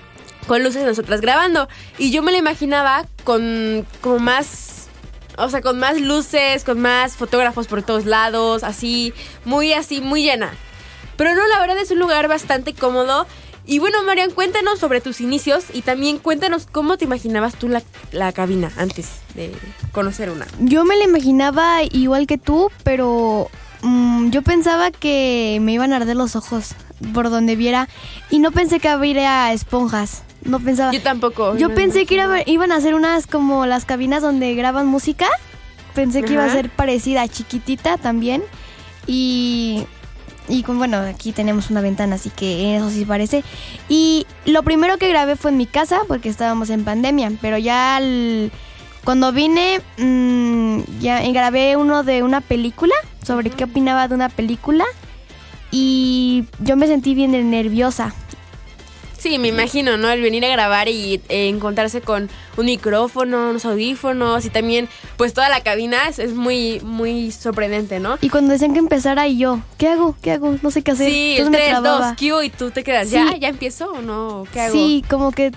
con 0.48 0.64
luces 0.64 0.84
nosotras 0.84 1.22
grabando. 1.22 1.70
Y 1.98 2.12
yo 2.12 2.24
me 2.24 2.32
la 2.32 2.40
imaginaba 2.40 3.06
con 3.24 3.86
como 4.02 4.18
más, 4.20 4.88
o 5.38 5.50
sea, 5.50 5.62
con 5.62 5.80
más 5.80 6.02
luces, 6.02 6.64
con 6.64 6.80
más 6.82 7.16
fotógrafos 7.16 7.68
por 7.68 7.84
todos 7.84 8.06
lados, 8.06 8.64
así, 8.64 9.14
muy 9.46 9.72
así, 9.74 10.02
muy 10.02 10.24
llena. 10.24 10.52
Pero 11.16 11.36
no, 11.36 11.48
la 11.48 11.60
verdad 11.60 11.78
es 11.78 11.92
un 11.92 12.00
lugar 12.00 12.28
bastante 12.28 12.74
cómodo. 12.74 13.28
Y 13.66 13.80
bueno, 13.80 14.04
Marian, 14.04 14.32
cuéntanos 14.32 14.80
sobre 14.80 15.02
tus 15.02 15.22
inicios 15.22 15.66
y 15.74 15.82
también 15.82 16.18
cuéntanos 16.18 16.66
cómo 16.66 16.98
te 16.98 17.06
imaginabas 17.06 17.56
tú 17.56 17.70
la, 17.70 17.84
la 18.12 18.32
cabina 18.32 18.72
antes 18.78 19.22
de 19.36 19.52
conocer 19.92 20.30
una. 20.30 20.48
Yo 20.60 20.84
me 20.84 20.96
la 20.96 21.04
imaginaba 21.04 21.84
igual 21.84 22.26
que 22.28 22.38
tú, 22.38 22.72
pero 22.84 23.50
mm, 23.82 24.30
yo 24.32 24.42
pensaba 24.42 24.92
que 24.92 25.60
me 25.62 25.74
iban 25.74 25.94
a 25.94 25.98
arder 25.98 26.16
los 26.16 26.36
ojos 26.36 26.76
por 27.14 27.30
donde 27.30 27.56
viera 27.56 27.88
y 28.30 28.40
no 28.40 28.52
pensé 28.52 28.80
que 28.80 28.90
habría 28.90 29.52
esponjas. 29.54 30.24
No 30.44 30.60
pensaba. 30.60 30.92
Yo 30.92 31.02
tampoco. 31.02 31.56
Yo 31.56 31.70
no 31.70 31.76
pensé 31.76 32.06
que 32.06 32.44
iban 32.48 32.72
a 32.72 32.82
ser 32.82 32.96
unas 32.96 33.28
como 33.28 33.68
las 33.68 33.86
cabinas 33.86 34.24
donde 34.24 34.56
graban 34.56 34.88
música. 34.88 35.28
Pensé 35.94 36.24
que 36.24 36.34
iba 36.34 36.46
a 36.46 36.50
ser 36.50 36.70
parecida, 36.70 37.28
chiquitita 37.28 37.98
también. 37.98 38.42
Y, 39.06 39.86
y 40.52 40.64
con, 40.64 40.78
bueno, 40.78 40.98
aquí 40.98 41.32
tenemos 41.32 41.70
una 41.70 41.80
ventana, 41.80 42.16
así 42.16 42.30
que 42.30 42.76
eso 42.76 42.90
sí 42.90 43.06
parece. 43.06 43.44
Y 43.88 44.28
lo 44.46 44.64
primero 44.64 44.98
que 44.98 45.08
grabé 45.08 45.38
fue 45.38 45.52
en 45.52 45.58
mi 45.58 45.66
casa, 45.66 46.02
porque 46.08 46.28
estábamos 46.28 46.70
en 46.70 46.84
pandemia. 46.84 47.32
Pero 47.42 47.58
ya 47.58 48.02
cuando 49.06 49.32
vine, 49.32 49.80
mm, 49.98 51.00
ya 51.00 51.22
grabé 51.32 51.78
uno 51.78 52.04
de 52.04 52.22
una 52.22 52.42
película, 52.42 52.94
sobre 53.26 53.50
qué 53.50 53.64
opinaba 53.64 54.10
de 54.10 54.16
una 54.16 54.28
película. 54.28 54.84
Y 55.72 56.44
yo 56.60 56.76
me 56.76 56.88
sentí 56.88 57.16
bien 57.16 57.32
nerviosa. 57.50 58.14
Sí, 59.22 59.38
me 59.38 59.50
imagino, 59.50 59.98
¿no? 59.98 60.10
El 60.10 60.20
venir 60.20 60.44
a 60.46 60.48
grabar 60.48 60.88
y 60.88 61.22
eh, 61.30 61.48
encontrarse 61.48 62.02
con 62.02 62.28
un 62.58 62.66
micrófono, 62.66 63.52
unos 63.52 63.66
audífonos 63.66 64.46
y 64.46 64.50
también, 64.50 64.90
pues 65.16 65.36
toda 65.36 65.48
la 65.48 65.62
cabina 65.62 66.08
es, 66.10 66.18
es 66.18 66.34
muy, 66.34 66.80
muy 66.84 67.32
sorprendente, 67.32 68.00
¿no? 68.00 68.18
Y 68.22 68.30
cuando 68.30 68.52
decían 68.54 68.74
que 68.74 68.80
empezara 68.80 69.28
y 69.28 69.38
yo, 69.38 69.60
¿qué 69.78 69.90
hago? 69.90 70.16
¿Qué 70.24 70.32
hago? 70.32 70.56
No 70.64 70.72
sé 70.72 70.82
qué 70.82 70.92
hacer. 70.92 71.08
Sí, 71.12 71.34
el 71.34 71.46
Entonces 71.46 71.52
me 71.52 71.58
3, 71.58 71.70
trababa. 71.70 72.08
2, 72.08 72.18
Q 72.18 72.42
y 72.42 72.50
tú 72.50 72.72
te 72.72 72.84
quedas, 72.84 73.10
Sí. 73.10 73.14
¿ya? 73.14 73.38
¿Ya 73.38 73.50
empiezo 73.50 73.92
o 73.92 74.02
no? 74.02 74.46
¿Qué 74.52 74.60
hago? 74.62 74.74
Sí, 74.74 75.04
como 75.08 75.32
que, 75.32 75.52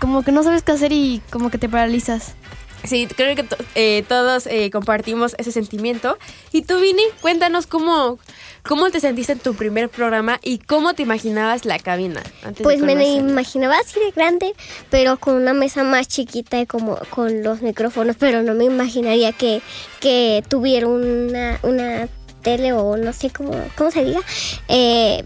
como 0.00 0.22
que 0.22 0.32
no 0.32 0.42
sabes 0.42 0.62
qué 0.62 0.72
hacer 0.72 0.90
y 0.92 1.20
como 1.28 1.50
que 1.50 1.58
te 1.58 1.68
paralizas. 1.68 2.34
Sí, 2.84 3.06
creo 3.14 3.36
que 3.36 3.44
eh, 3.74 4.04
todos 4.08 4.46
eh, 4.46 4.70
compartimos 4.70 5.34
ese 5.38 5.52
sentimiento. 5.52 6.18
Y 6.52 6.62
tú, 6.62 6.80
Vini, 6.80 7.02
cuéntanos 7.20 7.66
cómo, 7.66 8.18
cómo 8.66 8.90
te 8.90 9.00
sentiste 9.00 9.32
en 9.32 9.38
tu 9.38 9.54
primer 9.54 9.88
programa 9.88 10.38
y 10.42 10.58
cómo 10.58 10.94
te 10.94 11.02
imaginabas 11.02 11.64
la 11.64 11.78
cabina. 11.78 12.22
Antes 12.42 12.62
Pues 12.62 12.80
de 12.80 12.86
me 12.86 12.94
la 12.94 13.04
imaginaba 13.04 13.78
así 13.78 14.00
de 14.00 14.10
grande, 14.12 14.54
pero 14.90 15.18
con 15.18 15.34
una 15.34 15.52
mesa 15.52 15.84
más 15.84 16.08
chiquita 16.08 16.60
y 16.60 16.66
como 16.66 16.96
con 17.10 17.42
los 17.42 17.60
micrófonos, 17.60 18.16
pero 18.18 18.42
no 18.42 18.54
me 18.54 18.64
imaginaría 18.64 19.32
que, 19.32 19.60
que 20.00 20.42
tuviera 20.48 20.86
una, 20.88 21.60
una 21.62 22.08
tele 22.42 22.72
o 22.72 22.96
no 22.96 23.12
sé 23.12 23.30
cómo, 23.30 23.52
cómo 23.76 23.90
se 23.90 24.04
diga, 24.04 24.20
eh, 24.68 25.24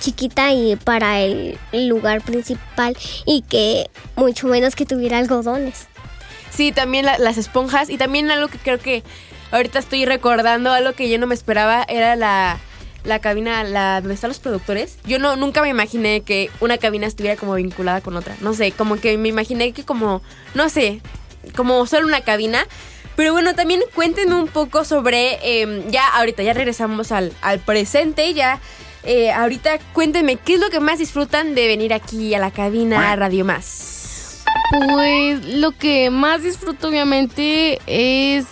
chiquita 0.00 0.52
y 0.52 0.74
para 0.74 1.20
el 1.20 1.58
lugar 1.72 2.22
principal 2.22 2.96
y 3.24 3.42
que 3.42 3.88
mucho 4.16 4.48
menos 4.48 4.74
que 4.74 4.84
tuviera 4.84 5.18
algodones. 5.18 5.86
Sí, 6.54 6.72
también 6.72 7.04
la- 7.06 7.18
las 7.18 7.38
esponjas 7.38 7.88
y 7.90 7.96
también 7.98 8.30
algo 8.30 8.48
que 8.48 8.58
creo 8.58 8.78
que 8.78 9.02
ahorita 9.50 9.78
estoy 9.78 10.04
recordando, 10.04 10.72
algo 10.72 10.92
que 10.92 11.08
yo 11.08 11.18
no 11.18 11.26
me 11.26 11.34
esperaba, 11.34 11.84
era 11.88 12.14
la, 12.16 12.58
la 13.04 13.18
cabina, 13.20 13.64
la 13.64 14.00
donde 14.00 14.14
están 14.14 14.28
los 14.28 14.38
productores. 14.38 14.98
Yo 15.04 15.18
no 15.18 15.36
nunca 15.36 15.62
me 15.62 15.68
imaginé 15.70 16.20
que 16.22 16.50
una 16.60 16.78
cabina 16.78 17.06
estuviera 17.06 17.36
como 17.36 17.54
vinculada 17.54 18.00
con 18.00 18.16
otra. 18.16 18.36
No 18.40 18.54
sé, 18.54 18.72
como 18.72 18.96
que 18.96 19.16
me 19.18 19.28
imaginé 19.28 19.72
que 19.72 19.84
como, 19.84 20.22
no 20.54 20.68
sé, 20.68 21.00
como 21.56 21.84
solo 21.86 22.06
una 22.06 22.20
cabina. 22.20 22.66
Pero 23.16 23.32
bueno, 23.32 23.54
también 23.54 23.82
cuéntenme 23.94 24.34
un 24.36 24.48
poco 24.48 24.84
sobre, 24.86 25.38
eh, 25.42 25.84
ya 25.90 26.06
ahorita, 26.16 26.42
ya 26.42 26.54
regresamos 26.54 27.12
al, 27.12 27.30
al 27.42 27.58
presente, 27.60 28.32
ya 28.32 28.58
eh, 29.04 29.30
ahorita 29.32 29.78
cuéntenme 29.92 30.36
qué 30.36 30.54
es 30.54 30.60
lo 30.60 30.70
que 30.70 30.80
más 30.80 30.98
disfrutan 30.98 31.54
de 31.54 31.66
venir 31.66 31.92
aquí 31.92 32.34
a 32.34 32.38
la 32.38 32.50
cabina 32.52 33.14
Radio 33.16 33.44
Más. 33.44 34.01
Pues 34.70 35.44
lo 35.56 35.72
que 35.72 36.10
más 36.10 36.42
disfruto 36.42 36.88
obviamente 36.88 37.78
es 37.86 38.46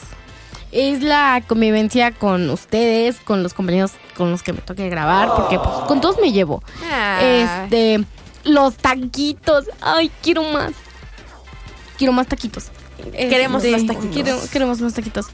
es 0.72 1.02
la 1.02 1.42
convivencia 1.48 2.12
con 2.12 2.48
ustedes, 2.50 3.16
con 3.24 3.42
los 3.42 3.54
compañeros 3.54 3.92
con 4.16 4.30
los 4.30 4.42
que 4.44 4.52
me 4.52 4.60
toque 4.60 4.88
grabar, 4.88 5.30
porque 5.34 5.58
pues 5.58 5.70
con 5.88 6.00
todos 6.00 6.18
me 6.20 6.30
llevo. 6.30 6.62
Ah. 6.92 7.18
Este, 7.64 8.04
los 8.44 8.76
taquitos, 8.76 9.64
ay, 9.80 10.12
quiero 10.22 10.44
más. 10.44 10.72
Quiero 11.98 12.12
más 12.12 12.28
taquitos. 12.28 12.70
Queremos 13.12 13.64
Este, 13.64 13.76
más 13.76 13.86
taquitos. 13.96 14.14
quiero- 14.14 14.40
queremos 14.52 14.80
más 14.80 14.94
taquitos. 14.94 15.26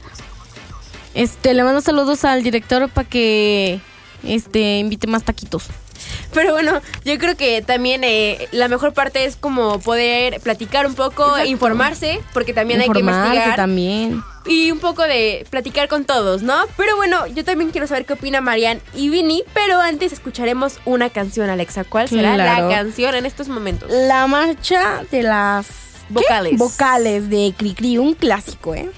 Este, 1.13 1.53
le 1.53 1.63
mando 1.63 1.81
saludos 1.81 2.25
al 2.25 2.41
director 2.43 2.89
para 2.89 3.07
que 3.07 3.79
este 4.23 4.79
invite 4.79 5.05
más 5.07 5.23
taquitos. 5.23 5.65
Pero 6.33 6.51
bueno, 6.53 6.81
yo 7.05 7.17
creo 7.17 7.35
que 7.35 7.61
también 7.61 8.03
eh, 8.03 8.47
la 8.51 8.67
mejor 8.67 8.93
parte 8.93 9.25
es 9.25 9.35
como 9.35 9.79
poder 9.79 10.39
platicar 10.41 10.85
un 10.85 10.93
poco, 10.95 11.43
informarse, 11.45 12.19
porque 12.33 12.53
también 12.53 12.81
hay 12.81 12.89
que 12.89 12.99
investigar. 12.99 13.55
también. 13.55 14.21
Y 14.45 14.71
un 14.71 14.79
poco 14.79 15.03
de 15.03 15.45
platicar 15.49 15.89
con 15.89 16.05
todos, 16.05 16.41
¿no? 16.41 16.55
Pero 16.77 16.95
bueno, 16.95 17.27
yo 17.27 17.43
también 17.43 17.71
quiero 17.71 17.85
saber 17.85 18.05
qué 18.05 18.13
opina 18.13 18.39
Marian 18.39 18.79
y 18.95 19.09
Vini, 19.09 19.43
pero 19.53 19.81
antes 19.81 20.13
escucharemos 20.13 20.79
una 20.85 21.09
canción, 21.09 21.49
Alexa. 21.49 21.83
¿Cuál 21.83 22.07
será 22.07 22.35
Claro. 22.35 22.69
la 22.69 22.75
canción 22.75 23.15
en 23.15 23.25
estos 23.25 23.49
momentos? 23.49 23.89
La 23.91 24.25
marcha 24.27 25.03
de 25.11 25.23
las 25.23 25.67
¿qué? 25.67 26.13
Vocales. 26.13 26.57
vocales 26.57 27.29
de 27.29 27.53
Cricri, 27.57 27.97
un 27.97 28.13
clásico, 28.13 28.73
¿eh? 28.73 28.89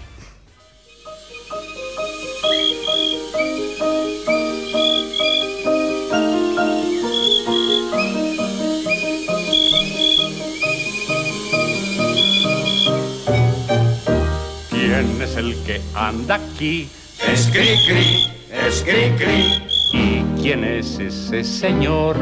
¿Quién 15.00 15.22
es 15.22 15.38
el 15.38 15.56
que 15.64 15.80
anda 15.96 16.36
aquí? 16.36 16.90
Es 17.26 17.48
cri 17.54 17.70
cri, 17.88 18.28
es 18.52 18.84
cri 18.84 19.12
cri. 19.18 19.64
¿Y 19.94 20.42
quién 20.42 20.66
es 20.66 21.00
ese 21.00 21.42
señor? 21.46 22.18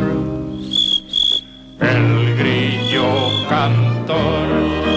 El 1.79 2.37
grillo 2.37 3.47
cantor. 3.49 4.96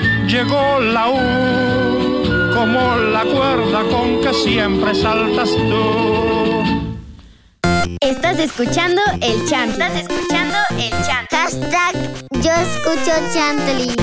llegó 0.27 0.79
la 0.79 1.09
U, 1.09 2.53
como 2.53 2.95
la 2.97 3.23
cuerda 3.23 3.83
con 3.89 4.21
que 4.21 4.33
siempre 4.33 4.93
saltas 4.95 5.49
tú. 5.49 6.21
Estás 7.99 8.39
escuchando 8.39 9.01
el 9.21 9.47
chant. 9.47 9.73
Estás 9.73 9.95
escuchando 9.95 10.57
el 10.77 10.91
chant. 11.05 11.29
Hashtag 11.31 11.95
yo 12.41 12.51
escucho 12.51 13.11
Chantley. 13.33 13.95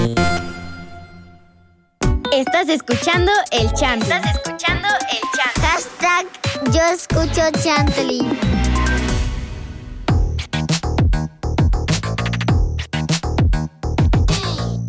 Estás 2.32 2.68
escuchando 2.68 3.32
el 3.50 3.72
chant. 3.72 4.02
Estás 4.02 4.24
escuchando 4.36 4.88
el 5.10 5.20
chant. 5.36 5.66
Hashtag 5.66 6.72
yo 6.72 6.82
escucho 6.92 7.50
Chantley. 7.62 8.47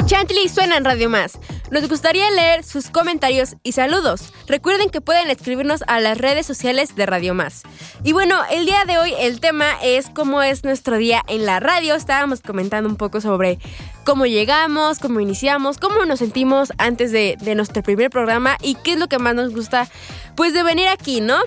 Chantilly 0.09 0.49
suena 0.49 0.75
en 0.75 0.85
Radio 0.85 1.07
Más. 1.07 1.37
Nos 1.69 1.87
gustaría 1.87 2.31
leer 2.31 2.63
sus 2.63 2.89
comentarios 2.89 3.57
y 3.61 3.73
saludos. 3.73 4.33
Recuerden 4.47 4.89
que 4.89 5.01
pueden 5.01 5.29
escribirnos 5.29 5.83
a 5.85 5.99
las 5.99 6.17
redes 6.17 6.47
sociales 6.47 6.95
de 6.95 7.05
Radio 7.05 7.35
Más. 7.35 7.61
Y 8.03 8.11
bueno, 8.11 8.39
el 8.49 8.65
día 8.65 8.85
de 8.87 8.97
hoy 8.97 9.13
el 9.19 9.39
tema 9.39 9.67
es 9.83 10.09
cómo 10.09 10.41
es 10.41 10.63
nuestro 10.63 10.97
día 10.97 11.21
en 11.27 11.45
la 11.45 11.59
radio. 11.59 11.93
Estábamos 11.93 12.41
comentando 12.41 12.89
un 12.89 12.95
poco 12.95 13.21
sobre 13.21 13.59
cómo 14.03 14.25
llegamos, 14.25 14.97
cómo 14.97 15.19
iniciamos, 15.19 15.77
cómo 15.77 16.03
nos 16.05 16.17
sentimos 16.17 16.73
antes 16.79 17.11
de, 17.11 17.37
de 17.39 17.53
nuestro 17.53 17.83
primer 17.83 18.09
programa 18.09 18.57
y 18.63 18.73
qué 18.83 18.93
es 18.93 18.97
lo 18.97 19.09
que 19.09 19.19
más 19.19 19.35
nos 19.35 19.53
gusta 19.53 19.87
pues 20.35 20.53
de 20.53 20.63
venir 20.63 20.87
aquí, 20.87 21.21
¿no? 21.21 21.37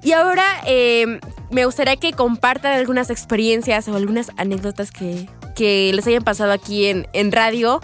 Y 0.00 0.12
ahora 0.12 0.44
eh, 0.64 1.18
me 1.50 1.64
gustaría 1.64 1.96
que 1.96 2.12
compartan 2.12 2.74
algunas 2.74 3.10
experiencias 3.10 3.88
o 3.88 3.96
algunas 3.96 4.30
anécdotas 4.36 4.92
que, 4.92 5.26
que 5.54 5.92
les 5.94 6.06
hayan 6.06 6.22
pasado 6.24 6.52
aquí 6.52 6.86
en, 6.86 7.06
en 7.12 7.32
radio. 7.32 7.80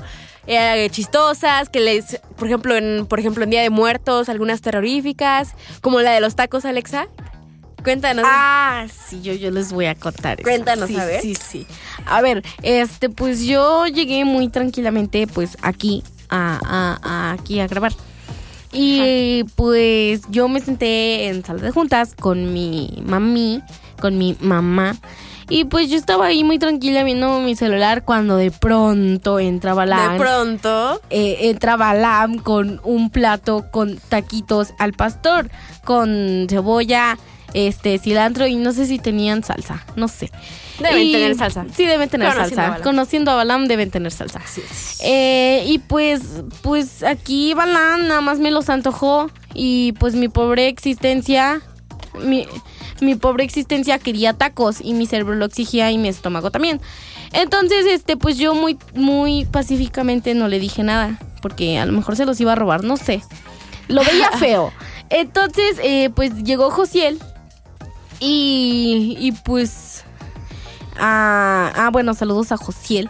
eh, 0.50 0.88
chistosas, 0.90 1.68
que 1.68 1.78
les, 1.80 2.20
por 2.36 2.46
ejemplo, 2.48 2.74
en, 2.74 3.04
por 3.06 3.20
ejemplo, 3.20 3.44
en 3.44 3.50
Día 3.50 3.60
de 3.60 3.68
Muertos, 3.70 4.28
algunas 4.30 4.62
terroríficas, 4.62 5.50
como 5.82 6.00
la 6.00 6.12
de 6.12 6.20
los 6.22 6.36
tacos, 6.36 6.64
Alexa. 6.64 7.06
Cuéntanos. 7.84 8.24
Ah, 8.26 8.86
sí, 9.08 9.20
yo, 9.22 9.34
yo 9.34 9.50
les 9.50 9.72
voy 9.72 9.86
a 9.86 9.94
contar. 9.94 10.42
Cuéntanos, 10.42 10.88
sí, 10.88 10.96
a 10.96 11.04
ver. 11.04 11.20
Sí, 11.20 11.34
sí. 11.34 11.66
A 12.06 12.20
ver, 12.22 12.42
este, 12.62 13.08
pues 13.10 13.42
yo 13.42 13.86
llegué 13.86 14.24
muy 14.24 14.48
tranquilamente, 14.48 15.26
pues 15.26 15.56
aquí, 15.62 16.02
a, 16.30 16.58
a- 16.64 16.98
a- 17.02 17.32
aquí 17.32 17.60
a 17.60 17.66
grabar. 17.66 17.92
Y 18.72 19.44
pues 19.56 20.22
yo 20.30 20.48
me 20.48 20.60
senté 20.60 21.28
en 21.28 21.44
sala 21.44 21.62
de 21.62 21.70
juntas 21.70 22.14
con 22.14 22.52
mi 22.52 23.02
mami, 23.04 23.62
con 24.00 24.18
mi 24.18 24.36
mamá. 24.40 24.96
Y 25.50 25.64
pues 25.64 25.88
yo 25.88 25.96
estaba 25.96 26.26
ahí 26.26 26.44
muy 26.44 26.58
tranquila 26.58 27.02
viendo 27.04 27.40
mi 27.40 27.56
celular 27.56 28.04
cuando 28.04 28.36
de 28.36 28.50
pronto 28.50 29.38
entraba 29.38 29.86
la 29.86 30.12
de 30.12 30.18
pronto. 30.18 31.00
eh, 31.08 31.38
entraba 31.48 31.94
Lam 31.94 32.36
con 32.38 32.80
un 32.84 33.08
plato 33.10 33.64
con 33.70 33.96
taquitos 34.10 34.74
al 34.78 34.92
pastor, 34.92 35.50
con 35.84 36.46
cebolla, 36.50 37.16
este 37.54 37.98
cilantro 37.98 38.46
y 38.46 38.56
no 38.56 38.72
sé 38.72 38.84
si 38.84 38.98
tenían 38.98 39.42
salsa, 39.42 39.86
no 39.96 40.06
sé. 40.08 40.30
Deben 40.80 41.06
Y- 41.06 41.12
tener 41.12 41.34
salsa. 41.34 41.64
Sí, 41.74 41.86
deben 41.86 42.10
tener 42.10 42.28
Conociendo 42.30 42.62
salsa. 42.62 42.82
Conociendo 42.82 43.30
a 43.30 43.34
Balam 43.36 43.66
deben 43.68 43.90
tener 43.90 44.12
salsa. 44.12 44.40
Eh, 45.02 45.64
y 45.66 45.78
pues, 45.78 46.20
pues 46.62 47.02
aquí 47.02 47.54
Balam 47.54 48.06
nada 48.06 48.20
más 48.20 48.38
me 48.38 48.50
los 48.50 48.68
antojó 48.68 49.30
y 49.54 49.92
pues 49.92 50.14
mi 50.14 50.28
pobre 50.28 50.68
existencia, 50.68 51.62
mi, 52.22 52.46
mi 53.00 53.14
pobre 53.14 53.44
existencia 53.44 53.98
quería 53.98 54.32
tacos 54.32 54.80
y 54.82 54.94
mi 54.94 55.06
cerebro 55.06 55.34
lo 55.34 55.44
exigía 55.44 55.90
y 55.90 55.98
mi 55.98 56.08
estómago 56.08 56.50
también. 56.50 56.80
Entonces, 57.32 57.86
este, 57.86 58.16
pues 58.16 58.38
yo 58.38 58.54
muy, 58.54 58.78
muy 58.94 59.44
pacíficamente 59.46 60.34
no 60.34 60.48
le 60.48 60.58
dije 60.58 60.82
nada 60.82 61.18
porque 61.42 61.78
a 61.78 61.86
lo 61.86 61.92
mejor 61.92 62.16
se 62.16 62.24
los 62.24 62.40
iba 62.40 62.52
a 62.52 62.56
robar, 62.56 62.84
no 62.84 62.96
sé. 62.96 63.22
Lo 63.88 64.02
veía 64.04 64.30
feo. 64.38 64.72
Entonces, 65.10 65.78
eh, 65.82 66.10
pues 66.14 66.42
llegó 66.42 66.70
Josiel 66.70 67.18
y, 68.20 69.16
y 69.18 69.32
pues 69.32 70.04
Ah, 70.98 71.72
ah, 71.76 71.90
bueno, 71.90 72.12
saludos 72.14 72.52
a 72.52 72.56
Josiel. 72.56 73.08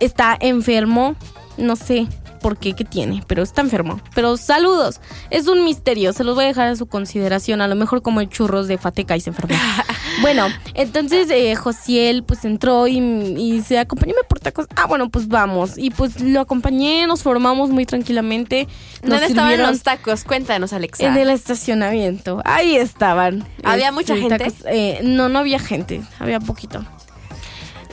Está 0.00 0.36
enfermo. 0.40 1.16
No 1.56 1.76
sé 1.76 2.08
por 2.38 2.58
qué, 2.58 2.74
qué 2.74 2.84
tiene, 2.84 3.22
pero 3.26 3.42
está 3.42 3.60
enfermo. 3.60 4.00
Pero 4.14 4.36
saludos. 4.36 5.00
Es 5.30 5.46
un 5.46 5.64
misterio. 5.64 6.12
Se 6.12 6.24
los 6.24 6.34
voy 6.34 6.44
a 6.44 6.48
dejar 6.48 6.68
a 6.68 6.76
su 6.76 6.86
consideración. 6.86 7.60
A 7.60 7.68
lo 7.68 7.74
mejor 7.74 8.02
como 8.02 8.20
el 8.20 8.28
churros 8.28 8.68
de 8.68 8.78
Fateca 8.78 9.16
y 9.16 9.20
se 9.20 9.30
enfermó. 9.30 9.54
bueno, 10.22 10.46
entonces 10.74 11.28
eh, 11.30 11.54
Josiel 11.54 12.24
pues 12.24 12.44
entró 12.44 12.86
y, 12.86 12.98
y 12.98 13.62
se 13.62 13.78
acompañóme 13.78 14.20
por 14.28 14.40
tacos. 14.40 14.66
Ah, 14.76 14.86
bueno, 14.86 15.08
pues 15.10 15.28
vamos. 15.28 15.76
Y 15.76 15.90
pues 15.90 16.20
lo 16.20 16.40
acompañé, 16.40 17.06
nos 17.06 17.22
formamos 17.22 17.70
muy 17.70 17.86
tranquilamente. 17.86 18.68
Nos 19.02 19.10
¿Dónde 19.10 19.26
estaban 19.26 19.62
los 19.62 19.82
tacos? 19.82 20.24
Cuéntanos, 20.24 20.72
Alexa. 20.72 21.06
en 21.06 21.16
el 21.16 21.30
estacionamiento. 21.30 22.40
Ahí 22.44 22.76
estaban. 22.76 23.46
¿Había 23.64 23.92
mucha 23.92 24.16
gente? 24.16 24.38
tacos. 24.38 24.54
Eh, 24.66 25.00
no, 25.02 25.28
no 25.28 25.40
había 25.40 25.58
gente. 25.58 26.02
Había 26.18 26.40
poquito. 26.40 26.84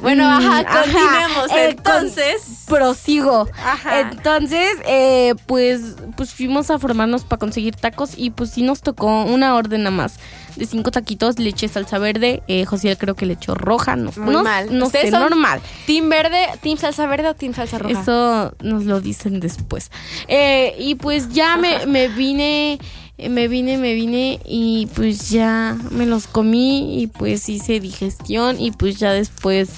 Bueno, 0.06 0.24
Mm, 0.30 0.48
ajá, 0.48 0.84
continuemos. 0.84 1.52
Eh, 1.52 1.76
con- 1.84 1.94
Entonces, 1.96 2.63
prosigo. 2.68 3.48
Ajá. 3.58 4.02
Entonces, 4.12 4.70
eh, 4.88 5.34
pues, 5.48 5.96
pues 6.15 6.32
fuimos 6.34 6.70
a 6.70 6.78
formarnos 6.78 7.24
para 7.24 7.39
conseguir 7.39 7.76
tacos 7.76 8.12
y 8.15 8.30
pues 8.30 8.52
sí 8.52 8.62
nos 8.62 8.82
tocó 8.82 9.24
una 9.24 9.56
orden 9.56 9.82
nada 9.84 9.96
más 9.96 10.20
de 10.56 10.65
cinco 10.68 10.89
taquitos, 10.91 11.38
le 11.39 11.50
eché 11.50 11.68
salsa 11.68 11.98
verde, 11.98 12.41
eh, 12.48 12.63
José 12.65 12.96
creo 12.98 13.15
que 13.15 13.26
le 13.26 13.34
echó 13.34 13.56
roja, 13.56 13.96
no, 13.98 14.12
muy 14.15 14.34
no- 14.36 14.44
mal. 14.44 14.78
no 14.78 14.86
¿Ustedes 14.86 15.10
sé, 15.12 15.20
normal. 15.20 15.60
¿Team 15.88 16.08
verde, 16.08 16.48
team 16.62 16.78
salsa 16.78 17.08
verde 17.08 17.28
o 17.30 17.34
team 17.34 17.54
salsa 17.54 17.78
roja? 17.80 18.00
Eso 18.00 18.54
nos 18.62 18.86
lo 18.86 19.02
dicen 19.02 19.39
después. 19.41 19.91
Eh, 20.30 20.76
y 20.80 20.96
pues 20.96 21.30
ya 21.34 21.58
me, 21.58 21.86
me 21.88 22.08
vine, 22.08 22.80
me 23.18 23.48
vine, 23.50 23.78
me 23.78 23.94
vine 23.96 24.39
y 24.46 24.88
pues 24.96 25.30
ya 25.30 25.76
me 25.91 26.06
los 26.06 26.28
comí 26.28 27.02
y 27.02 27.08
pues 27.08 27.50
hice 27.50 27.80
digestión 27.82 28.58
y 28.62 28.72
pues 28.72 28.98
ya 28.98 29.12
después 29.12 29.70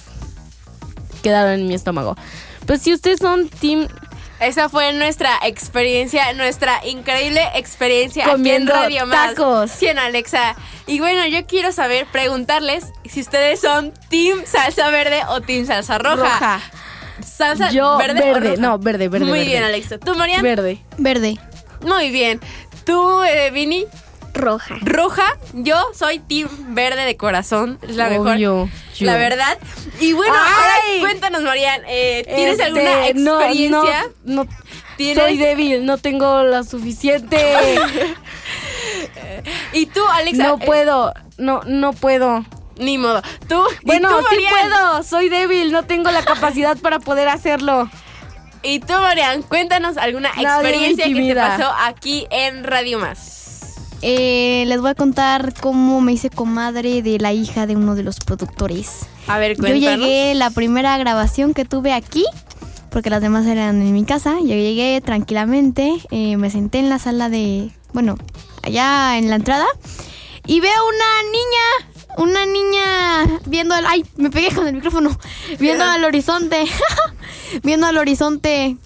quedaron 1.17 1.53
en 1.53 1.67
mi 1.67 1.73
estómago. 1.75 2.15
Pues 2.65 2.82
si 2.82 2.93
ustedes 2.93 3.19
son 3.19 3.47
team 3.49 3.88
Esa 4.39 4.69
fue 4.69 4.93
nuestra 4.93 5.32
experiencia, 5.43 6.32
nuestra 6.34 6.86
increíble 6.86 7.41
experiencia 7.56 8.25
Comiendo 8.30 8.71
aquí 8.73 8.95
en 8.95 9.01
Radio 9.01 9.08
Más. 9.08 9.34
tacos. 9.36 9.71
Sí, 9.71 9.88
en 9.88 9.97
Alexa. 9.99 10.56
Y 10.86 10.99
bueno, 10.99 11.25
yo 11.27 11.45
quiero 11.47 11.71
saber, 11.71 12.06
preguntarles 12.12 12.86
si 13.06 13.21
ustedes 13.21 13.60
son 13.62 13.93
team 14.10 14.43
salsa 14.45 14.89
verde 14.91 15.21
o 15.30 15.41
team 15.41 15.65
salsa 15.65 15.97
roja. 15.97 16.15
roja, 16.17 16.62
Salsa 17.25 17.71
Yo 17.71 17.97
verde, 17.97 18.21
o 18.21 18.34
verde, 18.34 18.49
roja? 18.51 18.62
no, 18.62 18.77
verde, 18.77 19.08
verde, 19.10 19.25
Muy 19.25 19.39
verde. 19.39 19.51
bien, 19.51 19.63
Alexa. 19.63 19.97
¿Tú, 19.97 20.13
Marian? 20.15 20.43
verde. 20.43 20.84
Verde. 20.99 21.38
Muy 21.82 22.12
bien. 22.12 22.39
¿Tú, 22.86 23.23
eh, 23.23 23.49
Vini? 23.51 23.86
Roja. 24.38 24.76
Roja. 24.82 25.38
Yo 25.54 25.76
soy 25.93 26.19
team 26.19 26.47
verde 26.76 27.04
de 27.06 27.17
corazón. 27.17 27.80
Es 27.82 27.95
la 27.95 28.10
mejor. 28.10 28.30
Obvio, 28.36 28.69
yo. 28.95 29.06
La 29.06 29.15
verdad. 29.17 29.58
Y 30.00 30.13
bueno, 30.13 30.34
¡Ay! 30.36 30.54
ahora 30.54 30.76
cuéntanos, 31.02 31.41
Marian. 31.43 31.82
eh, 31.88 32.23
¿Tienes 32.26 32.52
Este, 32.54 32.63
alguna 32.63 33.08
experiencia? 33.08 34.06
No, 34.23 34.43
no, 34.43 34.50
¿Tienes? 34.97 35.23
soy 35.23 35.38
débil, 35.38 35.86
no 35.86 35.97
tengo 35.97 36.43
la 36.43 36.63
suficiente. 36.63 37.38
Y 39.73 39.86
tú, 39.88 40.02
Alexa. 40.13 40.43
no 40.43 40.56
eh, 40.56 40.65
puedo, 40.65 41.13
no, 41.38 41.62
no 41.65 41.93
puedo. 41.93 42.45
Ni 42.78 42.97
modo. 42.97 43.21
Tú, 43.47 43.62
Bueno, 43.84 44.10
tú, 44.10 44.26
sí 44.30 44.43
puedo, 44.50 45.02
soy 45.04 45.30
débil, 45.30 45.71
no 45.71 45.84
tengo 45.86 46.12
la 46.12 46.23
capacidad 46.23 46.78
para 46.78 47.00
poder 47.00 47.28
hacerlo. 47.28 47.89
Y 48.62 48.80
tú, 48.80 48.93
Marian, 48.93 49.41
cuéntanos 49.41 49.97
alguna 49.97 50.30
Nadie 50.36 50.47
experiencia 50.69 51.06
que 51.06 51.13
te 51.34 51.36
pasó 51.36 51.71
aquí 51.80 52.28
en 52.30 52.63
Radio 52.63 53.00
Más. 53.00 53.47
Eh, 54.02 54.66
les 54.68 54.80
voy 54.80 54.92
a 54.92 54.96
contar 54.96 55.54
cómo 55.60 56.02
me 56.02 56.14
hice 56.14 56.30
comadre 56.30 57.02
de 57.02 57.18
la 57.20 57.34
hija 57.34 57.66
de 57.66 57.76
uno 57.76 57.96
de 57.96 58.04
los 58.04 58.20
productores. 58.20 59.08
A 59.28 59.38
ver, 59.40 59.56
Yo 59.56 59.64
cuéntanos. 59.64 60.06
llegué, 60.06 60.36
la 60.36 60.50
primera 60.52 60.98
grabación 60.98 61.54
que 61.54 61.66
tuve 61.66 61.94
aquí, 61.94 62.24
porque 62.92 63.10
las 63.10 63.22
demás 63.22 63.46
eran 63.48 63.82
en 63.82 63.94
mi 63.94 64.04
casa, 64.06 64.36
yo 64.40 64.48
llegué 64.50 65.02
tranquilamente, 65.04 65.92
eh, 66.12 66.38
me 66.38 66.50
senté 66.52 66.80
en 66.80 66.90
la 66.90 67.00
sala 67.00 67.30
de, 67.30 67.72
bueno, 67.94 68.18
allá 68.64 69.18
en 69.18 69.30
la 69.30 69.36
entrada, 69.38 69.66
y 70.46 70.60
veo 70.60 70.72
una 70.88 71.32
niña, 71.32 72.06
una 72.18 72.46
niña 72.46 73.42
viendo 73.46 73.74
al, 73.74 73.86
ay, 73.88 74.06
me 74.16 74.30
pegué 74.30 74.54
con 74.54 74.68
el 74.68 74.76
micrófono, 74.76 75.10
viendo 75.60 75.84
al 75.84 76.04
horizonte, 76.04 76.66
viendo 77.64 77.88
al 77.88 77.98
horizonte. 77.98 78.78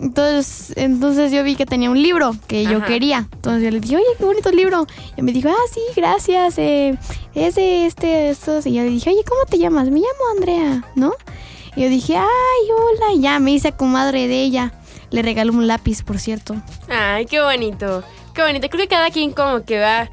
Entonces, 0.00 0.72
entonces 0.76 1.30
yo 1.30 1.44
vi 1.44 1.56
que 1.56 1.66
tenía 1.66 1.90
un 1.90 2.02
libro 2.02 2.34
que 2.46 2.64
yo 2.64 2.82
quería. 2.84 3.28
Entonces 3.32 3.62
yo 3.62 3.70
le 3.70 3.80
dije, 3.80 3.96
oye, 3.96 4.06
qué 4.16 4.24
bonito 4.24 4.50
libro. 4.50 4.86
Y 5.16 5.22
me 5.22 5.32
dijo, 5.32 5.50
ah, 5.50 5.68
sí, 5.72 5.80
gracias. 5.94 6.56
Eh, 6.56 6.96
es 7.34 7.56
de 7.56 7.84
este, 7.84 8.30
estos. 8.30 8.66
Y 8.66 8.72
yo 8.72 8.82
le 8.82 8.88
dije, 8.88 9.10
oye, 9.10 9.22
¿cómo 9.28 9.44
te 9.44 9.58
llamas? 9.58 9.90
Me 9.90 10.00
llamo 10.00 10.30
Andrea, 10.34 10.84
¿no? 10.94 11.12
Y 11.76 11.82
yo 11.82 11.88
dije, 11.90 12.16
ay, 12.16 12.70
hola. 12.74 13.12
Y 13.14 13.20
ya 13.20 13.38
me 13.40 13.52
hice 13.52 13.72
comadre 13.72 14.26
de 14.26 14.40
ella. 14.42 14.72
Le 15.10 15.20
regaló 15.20 15.52
un 15.52 15.66
lápiz, 15.66 16.02
por 16.02 16.18
cierto. 16.18 16.56
Ay, 16.88 17.26
qué 17.26 17.42
bonito. 17.42 18.02
Qué 18.32 18.42
bonito. 18.42 18.68
Creo 18.70 18.82
que 18.82 18.88
cada 18.88 19.10
quien 19.10 19.32
como 19.32 19.64
que 19.64 19.80
va. 19.80 20.08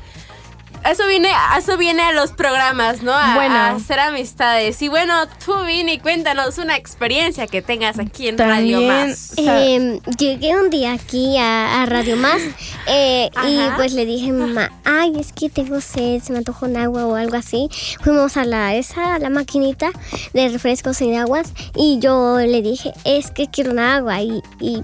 Eso 0.90 1.06
viene, 1.08 1.30
a 1.34 1.58
eso 1.58 1.78
viene 1.78 2.02
a 2.02 2.12
los 2.14 2.32
programas, 2.32 3.02
¿no? 3.04 3.14
A, 3.14 3.36
Bueno. 3.36 3.56
a 3.56 3.70
hacer 3.72 4.00
amistades. 4.00 4.82
Y 4.82 4.88
bueno, 4.88 5.14
tú, 5.46 5.54
Vini, 5.66 6.00
cuéntanos 6.00 6.58
una 6.58 6.76
experiencia 6.78 7.46
que 7.48 7.62
tengas 7.62 8.00
aquí 8.00 8.28
en 8.28 8.38
Radio 8.38 8.82
Más. 8.82 9.34
Eh, 9.38 10.00
llegué 10.18 10.56
un 10.56 10.70
día 10.70 10.94
aquí 10.94 11.38
a, 11.38 11.82
a 11.82 11.86
Radio 11.86 12.16
Más 12.16 12.42
eh, 12.88 13.30
y 13.48 13.60
pues 13.76 13.94
le 13.94 14.06
dije 14.06 14.30
a 14.30 14.34
mi 14.34 14.40
mamá, 14.42 14.72
ay, 14.86 15.14
es 15.20 15.34
que 15.34 15.50
tengo 15.50 15.82
sed, 15.82 16.22
se 16.22 16.32
me 16.32 16.38
antojó 16.40 16.66
un 16.66 16.78
agua 16.78 17.06
o 17.06 17.16
algo 17.16 17.36
así. 17.36 17.70
Fuimos 18.02 18.38
a 18.38 18.46
la, 18.46 18.76
esa, 18.76 19.16
a 19.16 19.20
la 19.20 19.30
maquinita 19.30 19.92
de 20.34 20.48
refrescos 20.50 21.02
y 21.02 21.10
de 21.12 21.18
aguas 21.18 21.52
y 21.76 22.00
yo 22.00 22.38
le 22.38 22.62
dije, 22.62 22.94
es 23.04 23.32
que 23.32 23.48
quiero 23.48 23.72
una 23.72 23.96
agua 23.98 24.22
y, 24.22 24.42
y 24.62 24.84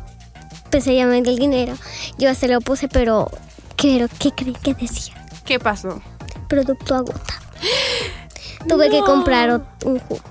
pues 0.70 0.86
ella 0.88 1.06
me 1.06 1.22
dio 1.22 1.32
el 1.32 1.40
dinero. 1.40 1.76
Yo 2.18 2.34
se 2.36 2.48
lo 2.48 2.60
puse, 2.60 2.88
pero 2.90 3.30
¿qué, 3.78 4.08
qué 4.20 4.32
creen 4.32 4.54
que 4.56 4.74
decía? 4.74 5.14
¿Qué 5.46 5.60
pasó? 5.60 6.02
Producto 6.48 6.96
agotado. 6.96 7.24
Tuve 8.68 8.90
que 8.90 9.00
comprar 9.02 9.62
un 9.86 10.00
jugo. 10.00 10.22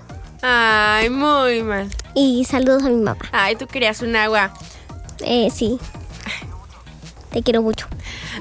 Ay, 0.40 1.11
muy 1.11 1.62
mal. 1.62 1.88
Y 2.14 2.44
saludos 2.44 2.83
a 2.85 2.88
mi 2.88 2.96
mamá. 2.96 3.20
Ay, 3.31 3.57
tú 3.57 3.66
querías 3.66 4.03
un 4.03 4.16
agua. 4.16 4.53
Eh, 5.20 5.51
sí. 5.51 5.79
Te 7.33 7.42
quiero 7.42 7.62
mucho. 7.62 7.87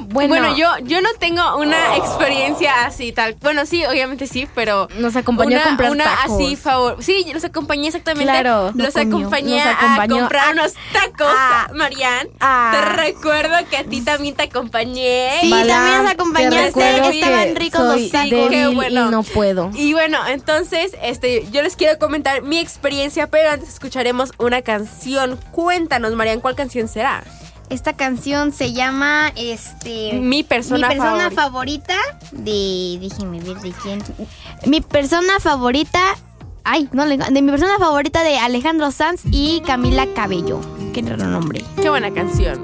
bueno, 0.07 0.29
Bueno, 0.35 0.57
yo, 0.57 0.67
yo 0.83 1.01
no 1.01 1.09
tengo 1.19 1.57
una 1.57 1.95
experiencia 1.95 2.85
así 2.85 3.11
tal. 3.11 3.35
Bueno, 3.41 3.65
sí, 3.65 3.85
obviamente 3.85 4.27
sí, 4.27 4.47
pero. 4.53 4.87
Nos 4.97 5.15
acompañó 5.15 5.51
una, 5.51 5.63
a 5.63 5.67
comprar 5.67 5.91
una 5.91 6.03
tacos. 6.03 6.41
así 6.41 6.55
favor. 6.55 6.97
Sí, 7.01 7.25
los 7.33 7.43
acompañé 7.45 7.87
exactamente. 7.87 8.25
Claro, 8.31 8.71
los 8.75 8.95
no 8.95 9.01
acompañé, 9.01 9.57
Nos 9.63 9.75
acompañó 9.75 10.15
a 10.15 10.19
comprar 10.19 10.47
a- 10.47 10.51
unos 10.51 10.73
tacos, 10.91 11.33
Ah. 11.37 11.69
Marian. 11.73 12.27
Ah. 12.41 12.71
Te 12.73 12.81
recuerdo 13.03 13.55
que 13.69 13.77
a 13.77 13.83
ti 13.85 14.01
también 14.01 14.35
te 14.35 14.43
acompañé. 14.43 15.37
Sí, 15.41 15.49
también 15.49 15.97
nos 15.97 16.05
te 16.07 16.11
acompañaste, 16.11 17.19
estaban 17.19 17.55
ricos 17.55 17.79
soy 17.81 18.01
los 18.03 18.11
tacos. 18.11 18.49
Qué 18.49 18.67
bueno. 18.67 19.07
y 19.07 19.11
no 19.11 19.23
puedo. 19.23 19.71
Y 19.73 19.93
bueno, 19.93 20.17
entonces, 20.27 20.95
este, 21.01 21.47
yo 21.51 21.61
les 21.61 21.75
quiero 21.77 21.97
comentar 21.97 22.41
mi 22.41 22.59
experiencia, 22.59 23.27
pero 23.27 23.51
antes 23.51 23.69
escucharemos 23.69 24.31
una 24.37 24.61
canción. 24.61 25.39
Cuéntanos, 25.51 26.13
Marian, 26.15 26.41
¿cuál 26.41 26.55
canción 26.55 26.87
será? 26.89 27.23
Esta 27.71 27.93
canción 27.93 28.51
se 28.51 28.73
llama 28.73 29.31
este 29.37 30.19
Mi 30.19 30.43
persona 30.43 30.89
Mi 30.89 30.95
persona 30.95 31.31
favorita. 31.31 31.41
favorita 31.41 31.95
de 32.33 32.97
déjenme 32.99 33.39
ver 33.39 33.57
de 33.61 33.71
quién. 33.71 34.03
Mi 34.65 34.81
persona 34.81 35.39
favorita 35.39 35.99
Ay, 36.63 36.89
no 36.91 37.05
le 37.05 37.17
de 37.17 37.41
mi 37.41 37.49
persona 37.49 37.77
favorita 37.79 38.23
de 38.23 38.37
Alejandro 38.37 38.91
Sanz 38.91 39.23
y 39.31 39.61
Camila 39.61 40.05
Cabello. 40.13 40.59
Qué 40.93 41.01
raro 41.01 41.25
nombre. 41.25 41.63
Qué 41.81 41.89
buena 41.89 42.13
canción. 42.13 42.63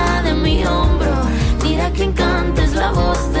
Mira 2.01 2.13
que 2.15 2.21
encanta 2.23 2.63
es 2.63 2.73
la 2.73 2.91
voz 2.93 3.31
de 3.31 3.40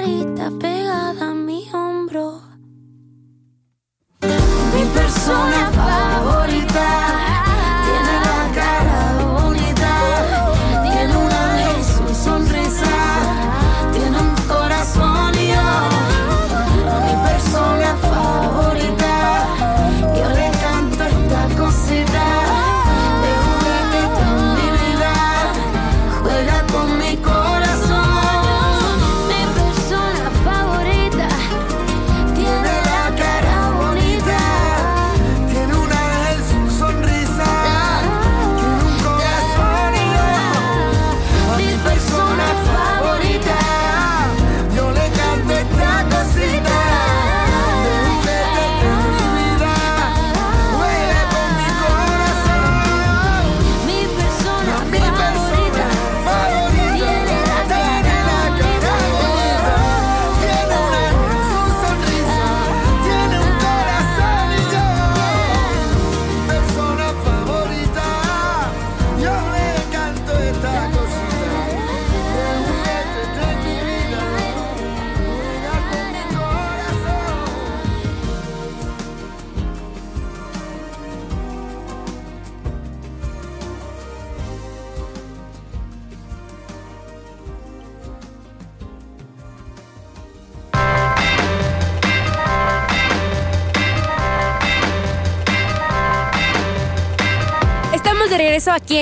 Carita 0.00 0.50
pegada 0.58 0.79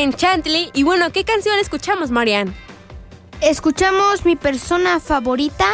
en 0.03 0.13
Chantley. 0.13 0.71
Y 0.75 0.83
bueno, 0.85 1.11
¿qué 1.13 1.25
canción 1.25 1.59
escuchamos, 1.59 2.11
Marian? 2.11 2.55
Escuchamos 3.41 4.25
mi 4.25 4.37
persona 4.37 5.01
favorita 5.01 5.67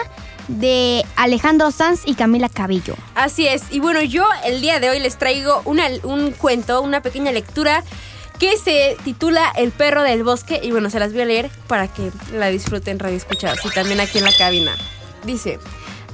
de 0.48 1.04
Alejandro 1.16 1.70
Sanz 1.70 2.02
y 2.04 2.14
Camila 2.14 2.48
Cabello. 2.48 2.94
Así 3.14 3.46
es. 3.46 3.64
Y 3.70 3.80
bueno, 3.80 4.02
yo 4.02 4.26
el 4.44 4.60
día 4.60 4.80
de 4.80 4.90
hoy 4.90 5.00
les 5.00 5.16
traigo 5.18 5.62
una- 5.64 5.88
un 6.02 6.32
cuento, 6.32 6.80
una 6.82 7.00
pequeña 7.02 7.32
lectura 7.32 7.82
que 8.38 8.56
se 8.58 8.96
titula 9.04 9.52
El 9.56 9.70
perro 9.70 10.02
del 10.02 10.24
bosque. 10.24 10.60
Y 10.62 10.70
bueno, 10.70 10.90
se 10.90 10.98
las 10.98 11.12
voy 11.12 11.22
a 11.22 11.26
leer 11.26 11.50
para 11.66 11.88
que 11.88 12.10
la 12.32 12.48
disfruten 12.48 12.98
radio 12.98 13.16
escuchados 13.16 13.60
y 13.64 13.70
también 13.70 14.00
aquí 14.00 14.18
en 14.18 14.24
la 14.24 14.32
cabina. 14.36 14.72
Dice, 15.24 15.58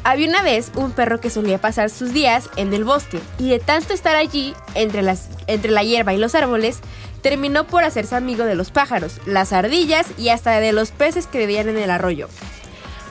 había 0.05 0.29
una 0.29 0.43
vez 0.43 0.71
un 0.77 0.93
perro 0.93 1.21
que 1.21 1.31
solía 1.31 1.59
pasar 1.61 1.91
sus 1.91 2.13
días 2.13 2.49
en 2.57 2.73
el 2.73 2.85
bosque 2.85 3.19
y 3.39 3.49
de 3.51 3.59
tanto 3.59 3.93
estar 3.95 4.15
allí, 4.15 4.55
entre, 4.75 5.03
las, 5.03 5.29
entre 5.49 5.73
la 5.73 5.83
hierba 5.83 6.13
y 6.15 6.19
los 6.19 6.35
árboles, 6.37 6.79
terminó 7.23 7.67
por 7.67 7.85
hacerse 7.85 8.17
amigo 8.17 8.45
de 8.45 8.55
los 8.55 8.71
pájaros, 8.71 9.21
las 9.27 9.53
ardillas 9.53 10.07
y 10.19 10.29
hasta 10.31 10.59
de 10.61 10.73
los 10.73 10.91
peces 10.91 11.27
que 11.27 11.39
vivían 11.39 11.69
en 11.69 11.79
el 11.79 11.91
arroyo. 11.91 12.29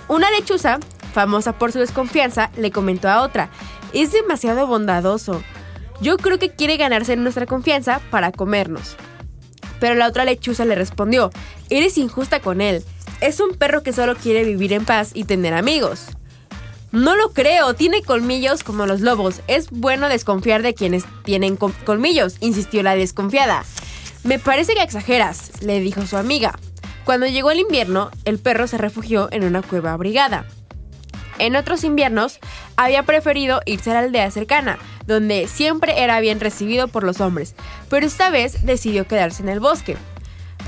Una 0.08 0.32
lechuza, 0.32 0.80
famosa 1.14 1.54
por 1.54 1.72
su 1.72 1.80
desconfianza, 1.80 2.50
le 2.58 2.72
comentó 2.72 3.10
a 3.10 3.22
otra, 3.22 3.50
es 3.94 4.12
demasiado 4.12 4.68
bondadoso. 4.68 5.44
Yo 6.02 6.18
creo 6.18 6.40
que 6.40 6.52
quiere 6.52 6.78
ganarse 6.78 7.16
nuestra 7.16 7.46
confianza 7.46 8.00
para 8.10 8.32
comernos. 8.32 8.96
Pero 9.80 9.96
la 9.96 10.08
otra 10.08 10.26
lechuza 10.26 10.66
le 10.66 10.76
respondió, 10.76 11.30
eres 11.70 11.98
injusta 11.98 12.40
con 12.42 12.62
él. 12.62 12.84
Es 13.22 13.40
un 13.40 13.52
perro 13.56 13.84
que 13.84 13.94
solo 13.94 14.16
quiere 14.16 14.44
vivir 14.44 14.74
en 14.74 14.86
paz 14.86 15.12
y 15.14 15.26
tener 15.26 15.54
amigos. 15.54 16.06
No 16.92 17.16
lo 17.16 17.34
creo, 17.34 17.76
tiene 17.76 18.02
colmillos 18.02 18.64
como 18.64 18.86
los 18.88 19.02
lobos. 19.02 19.42
Es 19.48 19.70
bueno 19.70 20.10
desconfiar 20.10 20.64
de 20.64 20.74
quienes 20.74 21.04
tienen 21.24 21.56
col- 21.56 21.76
colmillos, 21.86 22.38
insistió 22.40 22.82
la 22.82 22.96
desconfiada. 22.96 23.64
Me 24.24 24.38
parece 24.38 24.74
que 24.74 24.84
exageras, 24.84 25.62
le 25.62 25.80
dijo 25.80 26.06
su 26.06 26.18
amiga. 26.18 26.60
Cuando 27.06 27.26
llegó 27.26 27.52
el 27.52 27.60
invierno, 27.60 28.12
el 28.26 28.38
perro 28.38 28.68
se 28.68 28.78
refugió 28.78 29.30
en 29.32 29.44
una 29.44 29.62
cueva 29.62 29.94
abrigada. 29.94 30.46
En 31.40 31.56
otros 31.56 31.86
inviernos, 31.86 32.40
había 32.76 33.04
preferido 33.04 33.62
irse 33.66 33.92
a 33.92 33.94
la 33.94 34.00
aldea 34.02 34.30
cercana, 34.30 34.78
donde 35.08 35.48
siempre 35.48 36.04
era 36.04 36.20
bien 36.20 36.42
recibido 36.42 36.90
por 36.90 37.04
los 37.04 37.22
hombres, 37.22 37.56
pero 37.90 38.06
esta 38.06 38.30
vez 38.30 38.66
decidió 38.66 39.08
quedarse 39.08 39.42
en 39.42 39.50
el 39.50 39.62
bosque. 39.62 39.98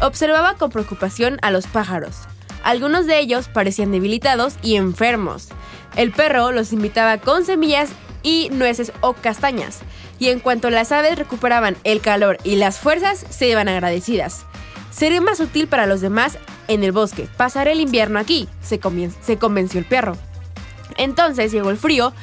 Observaba 0.01 0.55
con 0.55 0.71
preocupación 0.71 1.37
a 1.41 1.51
los 1.51 1.67
pájaros. 1.67 2.15
Algunos 2.63 3.05
de 3.05 3.19
ellos 3.19 3.49
parecían 3.49 3.91
debilitados 3.91 4.55
y 4.61 4.77
enfermos. 4.77 5.49
El 5.97 6.11
perro 6.11 6.53
los 6.53 6.71
invitaba 6.71 7.17
con 7.17 7.43
semillas 7.43 7.89
y 8.23 8.49
nueces 8.51 8.91
o 9.01 9.13
castañas, 9.13 9.79
y 10.19 10.29
en 10.29 10.39
cuanto 10.39 10.69
las 10.69 10.91
aves 10.91 11.17
recuperaban 11.17 11.77
el 11.83 12.01
calor 12.01 12.37
y 12.43 12.55
las 12.55 12.77
fuerzas, 12.77 13.25
se 13.29 13.49
iban 13.49 13.67
agradecidas. 13.67 14.45
Sería 14.91 15.21
más 15.21 15.39
útil 15.39 15.67
para 15.67 15.85
los 15.85 16.01
demás 16.01 16.37
en 16.67 16.83
el 16.83 16.91
bosque 16.91 17.27
pasar 17.37 17.67
el 17.67 17.79
invierno 17.79 18.19
aquí, 18.19 18.47
se, 18.61 18.79
se 19.21 19.37
convenció 19.37 19.79
el 19.79 19.85
perro. 19.85 20.17
Entonces 20.97 21.51
llegó 21.51 21.69
el 21.69 21.77
frío, 21.77 22.13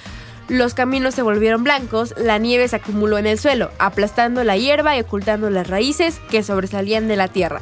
los 0.49 0.73
caminos 0.73 1.15
se 1.15 1.23
volvieron 1.23 1.63
blancos, 1.63 2.15
la 2.17 2.39
nieve 2.39 2.69
se 2.69 2.77
acumuló 2.77 3.19
en 3.19 3.27
el 3.27 3.39
suelo, 3.39 3.71
aplastando 3.79 4.45
la 4.45 4.57
hierba 4.57 4.97
y 4.97 5.01
ocultando 5.01 5.51
las 5.51 5.69
raíces 5.69 6.21
que 6.31 6.43
sobresalían 6.43 7.07
de 7.07 7.17
la 7.17 7.29
tierra. 7.29 7.61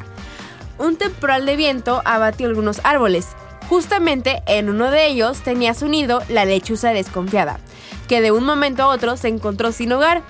Un 0.78 0.96
temporal 0.96 1.46
de 1.46 1.56
viento 1.56 2.02
abatió 2.04 2.46
algunos 2.46 2.80
árboles. 2.84 3.28
Justamente 3.68 4.42
en 4.46 4.68
uno 4.68 4.90
de 4.90 5.06
ellos 5.08 5.40
tenía 5.42 5.74
su 5.74 5.88
nido 5.88 6.22
la 6.28 6.44
lechuza 6.44 6.90
desconfiada, 6.90 7.58
que 8.08 8.20
de 8.20 8.32
un 8.32 8.44
momento 8.44 8.84
a 8.84 8.88
otro 8.88 9.16
se 9.16 9.28
encontró 9.28 9.72
sin 9.72 9.92
hogar, 9.92 10.22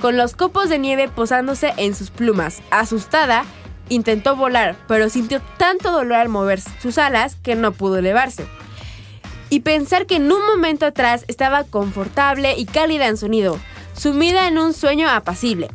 con 0.00 0.16
los 0.16 0.36
copos 0.36 0.68
de 0.68 0.78
nieve 0.78 1.08
posándose 1.08 1.72
en 1.76 1.94
sus 1.94 2.10
plumas. 2.10 2.62
Asustada, 2.70 3.44
intentó 3.88 4.36
volar, 4.36 4.76
pero 4.88 5.08
sintió 5.08 5.40
tanto 5.56 5.92
dolor 5.92 6.18
al 6.18 6.28
mover 6.28 6.60
sus 6.60 6.98
alas 6.98 7.36
que 7.36 7.54
no 7.54 7.72
pudo 7.72 7.98
elevarse 7.98 8.46
y 9.54 9.60
pensar 9.60 10.06
que 10.06 10.16
en 10.16 10.32
un 10.32 10.44
momento 10.46 10.84
atrás 10.84 11.24
estaba 11.28 11.62
confortable 11.62 12.54
y 12.56 12.64
cálida 12.66 13.06
en 13.06 13.16
su 13.16 13.28
nido, 13.28 13.58
sumida 13.96 14.48
en 14.48 14.58
un 14.58 14.72
sueño 14.72 15.08
apacible. 15.08 15.68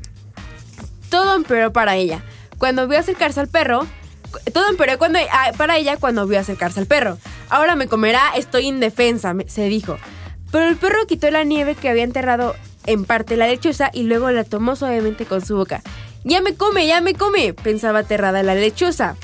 Todo 1.10 1.36
empeoró 1.36 1.72
para 1.72 1.96
ella. 1.96 2.22
Cuando 2.58 2.90
vio 2.90 3.00
acercarse 3.00 3.40
al 3.40 3.48
perro, 3.48 3.88
todo 4.54 4.70
empeoró 4.70 4.98
cuando, 4.98 5.20
ah, 5.32 5.52
para 5.58 5.78
ella 5.78 5.96
cuando 5.96 6.28
vio 6.28 6.40
acercarse 6.40 6.82
al 6.82 6.88
perro. 6.88 7.18
Ahora 7.50 7.78
me 7.78 7.88
comerá, 7.88 8.22
estoy 8.36 8.68
indefensa, 8.68 9.34
se 9.48 9.70
dijo. 9.70 9.98
Pero 10.52 10.68
el 10.68 10.78
perro 10.78 11.06
quitó 11.08 11.30
la 11.32 11.44
nieve 11.44 11.76
que 11.76 11.90
había 11.90 12.04
enterrado 12.04 12.56
en 12.86 13.06
parte 13.06 13.38
la 13.38 13.48
lechuza 13.48 13.92
y 13.94 14.04
luego 14.04 14.32
la 14.32 14.44
tomó 14.44 14.76
suavemente 14.76 15.26
con 15.26 15.46
su 15.46 15.56
boca. 15.56 15.82
Ya 16.24 16.42
me 16.42 16.56
come, 16.56 16.88
ya 16.88 17.02
me 17.02 17.14
come, 17.14 17.54
pensaba 17.54 18.00
aterrada 18.00 18.44
la 18.44 18.56
lechuza. 18.56 19.16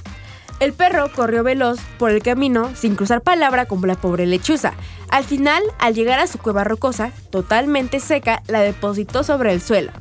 El 0.60 0.72
perro 0.72 1.12
corrió 1.14 1.44
veloz 1.44 1.80
por 1.98 2.12
el 2.12 2.24
camino 2.24 2.72
sin 2.76 2.96
cruzar 2.96 3.22
palabra 3.22 3.66
como 3.66 3.88
la 3.88 3.96
pobre 3.96 4.26
lechuza. 4.26 4.74
Al 5.10 5.26
final, 5.26 5.62
al 5.80 5.94
llegar 5.94 6.20
a 6.20 6.28
su 6.28 6.40
cueva 6.40 6.64
rocosa, 6.64 7.12
totalmente 7.30 8.00
seca, 8.00 8.42
la 8.48 8.62
depositó 8.62 9.24
sobre 9.24 9.52
el 9.52 9.62
suelo. 9.62 9.92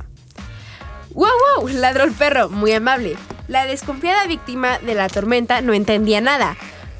¡Wow, 1.11 1.29
wow! 1.57 1.67
ladró 1.69 2.05
el 2.05 2.11
perro, 2.11 2.49
muy 2.49 2.71
amable. 2.71 3.15
La 3.47 3.65
desconfiada 3.65 4.27
víctima 4.27 4.79
de 4.79 4.95
la 4.95 5.09
tormenta 5.09 5.61
no 5.61 5.73
entendía 5.73 6.21
nada. 6.21 6.55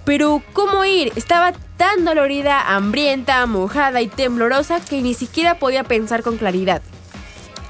Pero, 0.05 0.43
¿cómo 0.53 0.85
ir? 0.85 1.11
Estaba 1.15 1.53
tan 1.77 2.05
dolorida, 2.05 2.75
hambrienta, 2.75 3.45
mojada 3.47 4.01
y 4.01 4.07
temblorosa 4.07 4.79
que 4.79 5.01
ni 5.01 5.13
siquiera 5.13 5.57
podía 5.57 5.83
pensar 5.83 6.21
con 6.21 6.37
claridad. 6.37 6.81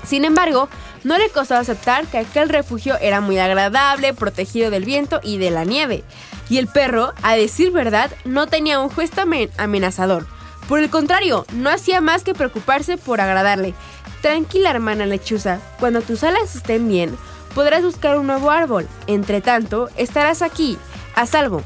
Sin 0.05 0.25
embargo, 0.25 0.69
no 1.03 1.17
le 1.17 1.29
costó 1.29 1.55
aceptar 1.55 2.05
que 2.07 2.17
aquel 2.19 2.49
refugio 2.49 2.97
era 2.99 3.21
muy 3.21 3.39
agradable, 3.39 4.13
protegido 4.13 4.69
del 4.69 4.85
viento 4.85 5.19
y 5.23 5.37
de 5.37 5.49
la 5.49 5.63
nieve. 5.63 6.03
Y 6.49 6.57
el 6.57 6.67
perro, 6.67 7.13
a 7.23 7.35
decir 7.35 7.71
verdad, 7.71 8.11
no 8.25 8.47
tenía 8.47 8.79
un 8.79 8.91
gesto 8.91 9.21
amen- 9.21 9.49
amenazador. 9.57 10.27
Por 10.67 10.79
el 10.79 10.89
contrario, 10.89 11.45
no 11.53 11.69
hacía 11.69 12.01
más 12.01 12.23
que 12.23 12.33
preocuparse 12.33 12.97
por 12.97 13.21
agradarle. 13.21 13.73
Tranquila, 14.21 14.71
hermana 14.71 15.05
lechuza, 15.05 15.59
cuando 15.79 16.01
tus 16.01 16.23
alas 16.23 16.55
estén 16.55 16.87
bien, 16.87 17.15
podrás 17.53 17.83
buscar 17.83 18.17
un 18.17 18.27
nuevo 18.27 18.51
árbol. 18.51 18.87
Entre 19.07 19.41
tanto, 19.41 19.89
estarás 19.95 20.41
aquí, 20.41 20.77
a 21.15 21.25
salvo. 21.25 21.63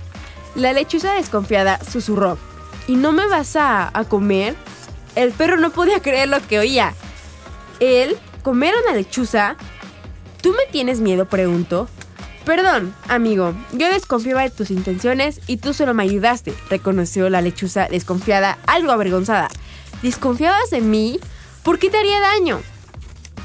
La 0.56 0.74
lechuza 0.74 1.14
desconfiada 1.14 1.80
susurró. 1.84 2.38
¿Y 2.88 2.96
no 2.96 3.12
me 3.12 3.28
vas 3.28 3.56
a, 3.56 3.90
a 3.98 4.04
comer? 4.06 4.56
El 5.16 5.32
perro 5.32 5.58
no 5.58 5.72
podía 5.72 6.02
creer 6.02 6.30
lo 6.30 6.46
que 6.48 6.60
oía. 6.60 6.94
¿Él? 7.80 8.18
¿Comer 8.44 8.74
una 8.84 8.96
lechuza? 8.96 9.56
¿Tú 10.42 10.52
me 10.52 10.72
tienes 10.72 11.00
miedo? 11.00 11.26
preguntó. 11.26 11.88
Perdón, 12.46 12.96
amigo, 13.08 13.54
yo 13.74 13.90
desconfiaba 13.90 14.42
de 14.42 14.50
tus 14.50 14.72
intenciones 14.72 15.40
y 15.46 15.58
tú 15.58 15.74
solo 15.74 15.94
me 15.94 16.02
ayudaste, 16.02 16.54
reconoció 16.70 17.30
la 17.30 17.42
lechuza 17.42 17.88
desconfiada, 17.88 18.58
algo 18.66 18.92
avergonzada. 18.92 19.50
¿Desconfiabas 20.02 20.72
de 20.72 20.82
mí? 20.82 21.20
¿Por 21.62 21.78
qué 21.78 21.90
te 21.90 22.00
haría 22.00 22.20
daño? 22.20 22.62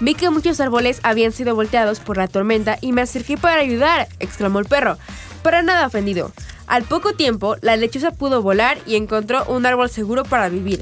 Vi 0.01 0.15
que 0.15 0.31
muchos 0.31 0.61
árboles 0.61 1.01
habían 1.03 1.33
sido 1.33 1.55
volteados 1.55 2.01
por 2.01 2.17
la 2.17 2.29
tormenta 2.29 2.79
y 2.81 2.93
me 2.93 3.03
acerqué 3.03 3.37
para 3.37 3.61
ayudar, 3.61 4.09
exclamó 4.21 4.59
el 4.59 4.65
perro, 4.65 4.97
para 5.43 5.63
nada 5.63 5.87
ofendido. 5.87 6.33
Al 6.67 6.85
poco 6.85 7.13
tiempo, 7.13 7.57
la 7.61 7.77
lechuza 7.77 8.11
pudo 8.11 8.43
volar 8.43 8.79
y 8.87 8.97
encontró 8.97 9.45
un 9.47 9.67
árbol 9.67 9.91
seguro 9.91 10.25
para 10.25 10.49
vivir, 10.49 10.81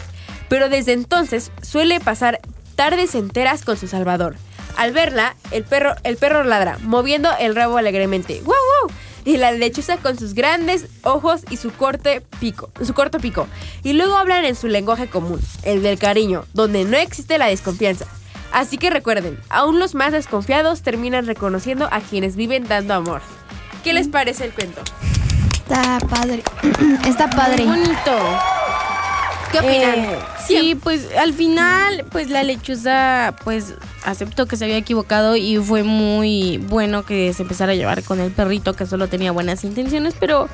pero 0.48 0.68
desde 0.68 0.92
entonces 0.92 1.50
suele 1.62 1.98
pasar 1.98 2.40
tardes 2.76 3.14
enteras 3.14 3.64
con 3.64 3.76
su 3.76 3.88
salvador. 3.88 4.36
Al 4.76 4.92
verla, 4.92 5.36
el 5.50 5.64
perro, 5.64 5.94
el 6.04 6.16
perro 6.16 6.44
ladra, 6.44 6.78
moviendo 6.82 7.30
el 7.38 7.54
rabo 7.54 7.76
alegremente. 7.76 8.40
¡Wow, 8.44 8.54
wow! 8.54 8.96
Y 9.24 9.36
la 9.36 9.52
lechuza 9.52 9.98
con 9.98 10.18
sus 10.18 10.34
grandes 10.34 10.86
ojos 11.02 11.42
y 11.50 11.56
su 11.56 11.72
corte 11.72 12.22
pico, 12.40 12.70
su 12.80 12.94
corto 12.94 13.18
pico. 13.18 13.46
Y 13.82 13.92
luego 13.92 14.16
hablan 14.16 14.44
en 14.44 14.56
su 14.56 14.68
lenguaje 14.68 15.08
común, 15.08 15.40
el 15.62 15.82
del 15.82 15.98
cariño, 15.98 16.44
donde 16.54 16.84
no 16.84 16.96
existe 16.96 17.38
la 17.38 17.46
desconfianza. 17.46 18.06
Así 18.52 18.78
que 18.78 18.90
recuerden, 18.90 19.38
aún 19.48 19.78
los 19.78 19.94
más 19.94 20.12
desconfiados 20.12 20.82
terminan 20.82 21.26
reconociendo 21.26 21.88
a 21.90 22.00
quienes 22.00 22.36
viven 22.36 22.66
dando 22.66 22.94
amor. 22.94 23.22
¿Qué 23.84 23.92
les 23.92 24.08
parece 24.08 24.44
el 24.44 24.52
cuento? 24.52 24.82
Está 25.72 26.00
padre. 26.00 26.42
Está 27.06 27.30
padre. 27.30 27.64
Bonito. 27.64 28.12
¿Qué 29.50 29.58
opinan? 29.58 29.98
Eh, 30.00 30.18
sí, 30.46 30.74
pues 30.74 31.08
al 31.16 31.32
final, 31.32 32.04
pues 32.12 32.28
la 32.28 32.42
lechuza, 32.42 33.34
pues 33.42 33.74
aceptó 34.04 34.44
que 34.44 34.58
se 34.58 34.64
había 34.66 34.76
equivocado 34.76 35.34
y 35.34 35.56
fue 35.56 35.82
muy 35.82 36.58
bueno 36.58 37.06
que 37.06 37.32
se 37.32 37.42
empezara 37.42 37.72
a 37.72 37.74
llevar 37.74 38.02
con 38.02 38.20
el 38.20 38.32
perrito 38.32 38.74
que 38.74 38.84
solo 38.84 39.08
tenía 39.08 39.32
buenas 39.32 39.64
intenciones, 39.64 40.14
pero 40.20 40.50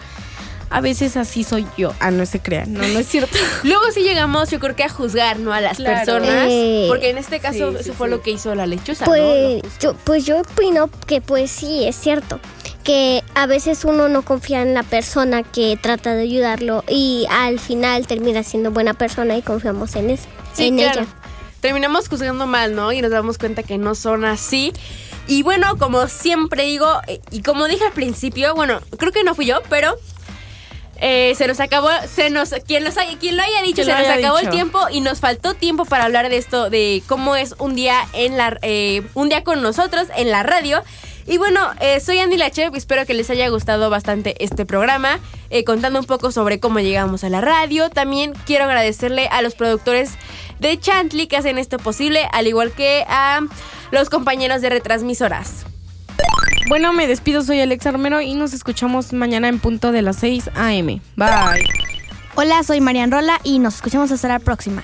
a 0.71 0.81
veces 0.81 1.17
así 1.17 1.45
soy 1.45 1.67
yo. 1.77 1.93
Ah, 2.01 2.11
no 2.11 2.27
se 2.27 2.41
crean, 2.41 2.73
no, 2.75 2.81
no 2.81 2.99
es 2.99 3.07
cierto. 3.09 3.37
Luego 3.63 3.83
sí 3.93 4.01
llegamos, 4.03 4.51
yo 4.51 4.59
creo 4.61 4.77
que 4.77 4.85
a 4.85 4.89
juzgar, 4.89 5.39
¿no? 5.39 5.53
A 5.53 5.61
las 5.61 5.77
Claro. 5.79 5.97
personas. 5.97 6.47
Eh, 6.51 6.87
porque 6.89 7.11
en 7.11 7.19
este 7.19 7.41
caso 7.41 7.71
sí, 7.71 7.77
sí, 7.77 7.83
eso 7.83 7.95
fue 7.95 8.09
sí. 8.09 8.11
lo 8.13 8.23
que 8.23 8.31
hizo 8.33 8.55
la 8.55 8.67
lechuza. 8.67 9.05
Pues 9.05 9.63
yo, 9.81 9.95
pues 10.05 10.25
yo 10.27 10.41
opino 10.41 10.91
que 11.07 11.21
pues 11.21 11.51
sí, 11.51 11.85
es 11.87 11.97
cierto. 11.97 12.41
Que 12.85 13.23
a 13.35 13.47
veces 13.47 13.85
uno 13.85 14.09
no 14.09 14.23
confía 14.23 14.63
en 14.63 14.73
la 14.73 14.83
persona 14.83 15.43
que 15.43 15.79
trata 15.81 16.15
de 16.15 16.23
ayudarlo 16.23 16.85
y 16.89 17.27
al 17.31 17.59
final 17.61 18.07
termina 18.07 18.43
siendo 18.43 18.71
buena 18.71 18.95
persona 18.95 19.37
y 19.37 19.43
confiamos 19.43 19.95
en 19.97 20.11
eso, 20.11 20.25
Sí, 20.55 20.69
en 20.69 20.77
claro. 20.77 21.01
ella. 21.03 21.09
Terminamos 21.61 22.09
juzgando 22.09 22.47
mal, 22.47 22.75
¿no? 22.75 22.93
Y 22.93 23.03
nos 23.03 23.11
damos 23.11 23.37
cuenta 23.37 23.63
que 23.63 23.79
no 23.79 23.95
son 23.95 24.25
así. 24.25 24.73
Y 25.27 25.43
bueno, 25.43 25.77
como 25.77 26.07
siempre 26.09 26.63
digo, 26.63 26.89
eh, 27.09 27.21
y 27.31 27.43
como 27.43 27.67
dije 27.67 27.85
al 27.85 27.93
principio, 27.93 28.55
bueno, 28.55 28.81
creo 28.97 29.13
que 29.13 29.25
no 29.25 29.35
fui 29.35 29.45
yo, 29.47 29.61
pero 29.69 29.95
eh, 31.01 31.35
se 31.37 31.47
nos 31.47 31.61
acabó, 31.61 31.89
se 32.13 32.31
nos, 32.31 32.51
quien, 32.67 32.85
los 32.85 32.97
haya- 32.99 33.19
quien 33.19 33.37
lo 33.37 33.43
haya 33.43 33.63
dicho, 33.63 33.83
se 33.85 33.91
nos 33.93 34.01
acabó 34.19 34.39
el 34.39 34.45
tiempo 34.51 34.81
y 34.91 35.01
nos 35.01 35.21
faltó 35.21 35.55
tiempo 35.55 35.85
para 35.85 36.05
hablar 36.05 36.29
de 36.29 36.37
esto, 36.37 36.71
de 36.71 37.03
cómo 37.07 37.37
es 37.37 37.55
un 37.59 37.75
día 37.75 38.07
en 38.13 38.37
la, 38.37 38.59
eh, 38.63 39.03
un 39.15 39.29
día 39.29 39.45
con 39.45 39.63
nosotros 39.63 40.09
en 40.17 40.31
la 40.31 40.43
radio. 40.43 40.83
Y 41.27 41.37
bueno, 41.37 41.61
eh, 41.81 42.01
soy 42.01 42.19
Andy 42.21 42.39
Lachev 42.39 42.75
y 42.75 42.79
espero 42.79 43.05
que 43.05 43.13
les 43.13 43.29
haya 43.29 43.49
gustado 43.51 43.91
bastante 43.91 44.35
este 44.43 44.65
programa, 44.65 45.21
eh, 45.51 45.63
contando 45.63 45.99
un 46.01 46.07
poco 46.07 46.33
sobre 46.33 46.59
cómo 46.59 46.81
llegamos 46.81 47.23
a 47.23 47.29
la 47.29 47.43
radio. 47.43 47.91
También 47.91 48.33
quiero 48.47 48.65
agradecerle 48.65 49.29
a 49.29 49.43
los 49.43 49.55
productores 49.55 50.13
de 50.59 50.79
Chantley 50.81 51.27
que 51.27 51.37
hacen 51.37 51.59
esto 51.59 51.77
posible, 51.79 52.27
al 52.33 52.47
igual 52.47 52.73
que 52.73 53.05
a 53.09 53.41
los 53.91 54.09
compañeros 54.09 54.63
de 54.63 54.71
retransmisoras. 54.71 55.67
Bueno, 56.69 56.93
me 56.93 57.07
despido, 57.07 57.41
soy 57.43 57.63
Alexa 57.63 57.93
Romero 57.93 58.21
y 58.21 58.35
nos 58.35 58.53
escuchamos 58.53 59.15
mañana 59.15 59.49
en 59.49 59.59
punto 59.59 59.91
de 59.91 60.03
las 60.03 60.17
6 60.17 60.51
a.m. 60.55 61.01
Bye. 61.17 61.65
Hola, 62.35 62.63
soy 62.63 62.83
Marian 62.83 63.11
Rola 63.11 63.41
y 63.43 63.59
nos 63.59 63.77
escuchamos 63.77 64.13
hasta 64.13 64.29
la 64.29 64.39
próxima. 64.39 64.83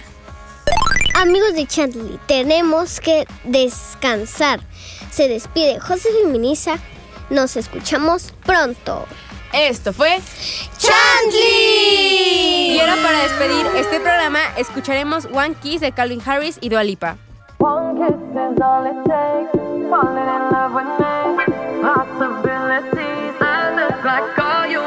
Amigos 1.14 1.54
de 1.54 1.66
Chantley, 1.66 2.18
tenemos 2.26 3.00
que 3.00 3.26
descansar. 3.44 4.60
Se 5.10 5.28
despide 5.28 5.78
José 5.78 6.08
Feminiza. 6.22 6.78
Nos 7.28 7.54
escuchamos 7.54 8.32
pronto. 8.46 9.04
Esto 9.52 9.92
fue 9.92 10.20
¡Chantley! 10.78 12.76
Y 12.76 12.80
ahora 12.80 12.96
para 13.02 13.24
despedir 13.24 13.66
este 13.76 14.00
programa 14.00 14.40
escucharemos 14.56 15.26
One 15.26 15.54
Kiss 15.62 15.82
de 15.82 15.92
Calvin 15.92 16.22
Harris 16.24 16.56
y 16.62 16.70
Dua 16.70 16.82
Lipa. 16.82 17.18
One 17.58 17.94
kiss 17.96 18.16
is 18.16 18.60
all 18.60 18.86
it 18.86 18.96
takes. 19.04 19.52
Falling 19.90 20.28
in 20.28 20.50
love 20.50 20.74
with 20.74 20.98
me. 20.98 21.13
Possibilities. 21.84 23.36
I 23.42 23.74
look 23.76 24.04
like 24.04 24.38
all 24.38 24.66
you 24.66 24.83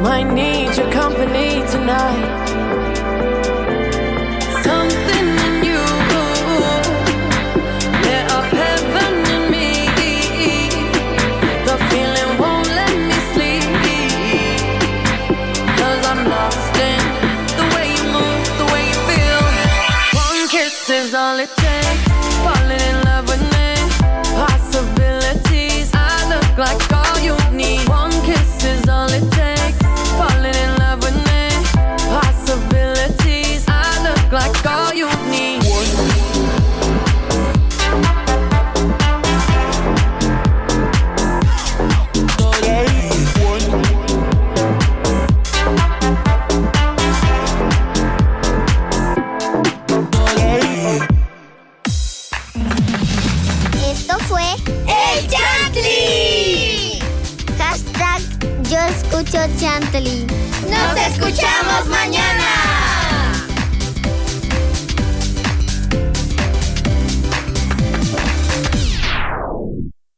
Might 0.00 0.32
need 0.32 0.74
your 0.78 0.90
company 0.90 1.60
tonight. 1.70 3.09